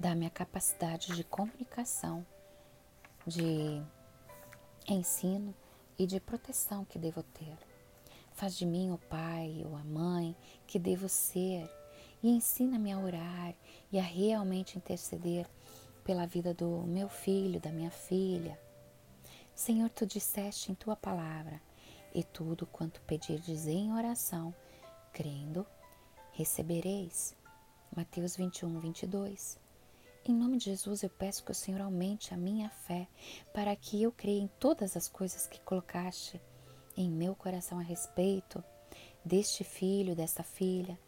Dá-me 0.00 0.24
a 0.24 0.30
capacidade 0.30 1.14
de 1.14 1.22
comunicação, 1.22 2.26
de 3.26 3.82
ensino 4.88 5.54
e 5.98 6.06
de 6.06 6.18
proteção 6.18 6.86
que 6.86 6.98
devo 6.98 7.22
ter. 7.22 7.58
Faz 8.32 8.56
de 8.56 8.64
mim 8.64 8.90
o 8.92 8.96
pai 8.96 9.62
ou 9.62 9.76
a 9.76 9.84
mãe 9.84 10.34
que 10.66 10.78
devo 10.78 11.06
ser 11.06 11.70
e 12.22 12.30
ensina-me 12.30 12.90
a 12.90 12.98
orar 12.98 13.54
e 13.92 13.98
a 13.98 14.02
realmente 14.02 14.78
interceder 14.78 15.46
pela 16.02 16.26
vida 16.26 16.54
do 16.54 16.80
meu 16.84 17.10
filho, 17.10 17.60
da 17.60 17.70
minha 17.70 17.90
filha. 17.90 18.58
Senhor, 19.54 19.90
tu 19.90 20.06
disseste 20.06 20.72
em 20.72 20.74
tua 20.74 20.96
palavra, 20.96 21.60
e 22.14 22.24
tudo 22.24 22.66
quanto 22.66 23.02
pedirdes 23.02 23.66
em 23.66 23.92
oração, 23.92 24.54
crendo, 25.12 25.66
recebereis. 26.32 27.36
Mateus 27.94 28.34
21, 28.34 28.80
22. 28.80 29.69
Em 30.22 30.34
nome 30.34 30.58
de 30.58 30.66
Jesus, 30.66 31.02
eu 31.02 31.08
peço 31.08 31.42
que 31.42 31.50
o 31.50 31.54
Senhor 31.54 31.80
aumente 31.80 32.34
a 32.34 32.36
minha 32.36 32.68
fé 32.68 33.08
para 33.54 33.74
que 33.74 34.02
eu 34.02 34.12
creia 34.12 34.42
em 34.42 34.50
todas 34.60 34.94
as 34.94 35.08
coisas 35.08 35.46
que 35.46 35.58
colocaste 35.60 36.38
em 36.94 37.08
meu 37.10 37.34
coração 37.34 37.78
a 37.78 37.82
respeito 37.82 38.62
deste 39.24 39.64
filho, 39.64 40.14
desta 40.14 40.42
filha, 40.42 40.98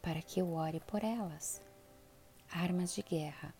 para 0.00 0.22
que 0.22 0.40
eu 0.40 0.52
ore 0.52 0.78
por 0.86 1.02
elas. 1.02 1.60
Armas 2.48 2.94
de 2.94 3.02
guerra. 3.02 3.52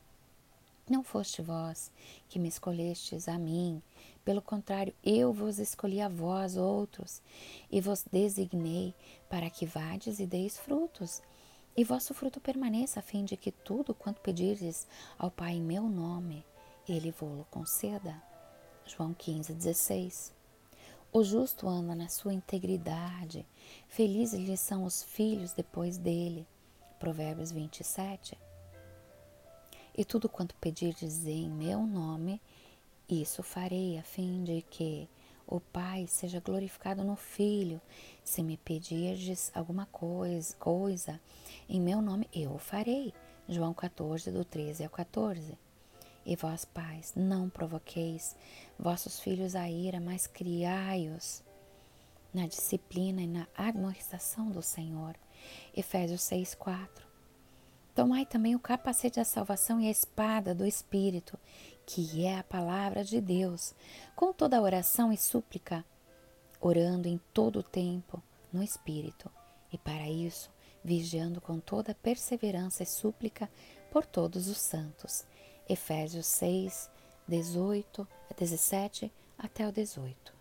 Não 0.89 1.03
foste 1.03 1.43
vós 1.43 1.91
que 2.29 2.39
me 2.39 2.49
escolhestes 2.49 3.29
a 3.29 3.37
mim, 3.37 3.83
pelo 4.25 4.41
contrário, 4.41 4.95
eu 5.03 5.33
vos 5.33 5.59
escolhi 5.59 6.01
a 6.01 6.09
vós 6.09 6.57
outros, 6.57 7.21
e 7.71 7.81
vos 7.81 8.05
designei 8.11 8.95
para 9.29 9.51
que 9.51 9.67
vades 9.67 10.21
e 10.21 10.27
deis 10.27 10.57
frutos, 10.57 11.21
e 11.79 11.85
vosso 11.85 12.13
fruto 12.13 12.41
permaneça, 12.41 12.99
a 12.99 13.03
fim 13.05 13.25
de 13.25 13.37
que 13.37 13.53
tudo 13.53 13.95
quanto 13.95 14.21
pedirdes 14.21 14.85
ao 15.17 15.31
Pai 15.31 15.53
em 15.53 15.63
meu 15.63 15.85
nome, 15.85 16.45
ele 16.89 17.13
vô-lo 17.13 17.47
conceda. 17.53 18.21
João 18.85 19.15
15, 19.15 19.55
16. 19.55 20.35
O 21.13 21.23
justo 21.23 21.69
anda 21.69 21.95
na 21.95 22.09
sua 22.09 22.35
integridade, 22.35 23.47
felizes 23.87 24.41
lhe 24.41 24.57
são 24.57 24.83
os 24.83 25.05
filhos 25.05 25.53
depois 25.53 25.97
dele. 25.97 26.49
Provérbios 26.99 27.53
27. 27.53 28.37
E 29.97 30.05
tudo 30.05 30.29
quanto 30.29 30.57
pedirdes 30.57 31.25
em 31.27 31.49
meu 31.49 31.87
nome, 31.87 32.43
isso 33.09 33.41
farei, 33.41 33.97
a 33.99 34.03
fim 34.03 34.43
de 34.43 34.63
que 34.63 35.09
o 35.49 35.59
Pai 35.61 36.07
seja 36.07 36.41
glorificado 36.41 37.03
no 37.03 37.17
Filho. 37.17 37.81
Se 38.23 38.43
me 38.43 38.59
pedirdes 38.59 39.51
alguma 39.55 39.87
coisa, 39.87 40.55
coisa 40.57 41.19
em 41.69 41.81
meu 41.81 42.03
nome, 42.03 42.29
eu 42.33 42.53
o 42.53 42.59
farei. 42.59 43.15
João 43.49 43.73
14, 43.73 44.31
do 44.31 44.45
13 44.45 44.85
ao 44.85 44.91
14. 44.91 45.59
E 46.27 46.37
vós, 46.37 46.67
pais, 46.67 47.15
não 47.17 47.49
provoqueis 47.49 48.37
vossos 48.79 49.19
filhos 49.19 49.57
a 49.57 49.71
ira, 49.71 49.99
mas 49.99 50.27
criai-os 50.27 51.43
na 52.33 52.47
disciplina 52.47 53.23
e 53.23 53.27
na 53.27 53.49
admoestação 53.57 54.51
do 54.51 54.63
Senhor. 54.63 55.17
Efésios 55.75 56.21
6, 56.23 56.55
4. 56.57 57.09
Tomai 57.95 58.27
também 58.27 58.55
o 58.55 58.61
capacete 58.61 59.17
da 59.17 59.25
salvação 59.25 59.81
e 59.81 59.89
a 59.89 59.91
espada 59.91 60.55
do 60.55 60.67
Espírito, 60.67 61.39
que 61.89 62.27
é 62.27 62.39
a 62.39 62.45
palavra 62.45 63.03
de 63.03 63.19
Deus, 63.19 63.75
com 64.15 64.31
toda 64.31 64.61
oração 64.61 65.11
e 65.11 65.17
súplica, 65.17 65.83
orando 66.61 67.09
em 67.09 67.19
todo 67.33 67.61
o 67.61 67.63
tempo 67.63 68.23
no 68.53 68.63
Espírito, 68.63 69.31
e 69.73 69.79
para 69.79 70.07
isso, 70.07 70.51
vigiando 70.85 71.41
com 71.41 71.59
toda 71.59 71.95
perseverança 71.95 72.83
e 72.83 72.87
súplica 72.87 73.51
por 73.91 74.05
todos 74.05 74.49
os 74.49 74.59
santos. 74.59 75.25
Efésios 75.67 76.27
6, 76.27 76.91
18, 77.27 78.07
17 78.37 79.11
até 79.39 79.67
o 79.67 79.73
18. 79.73 80.38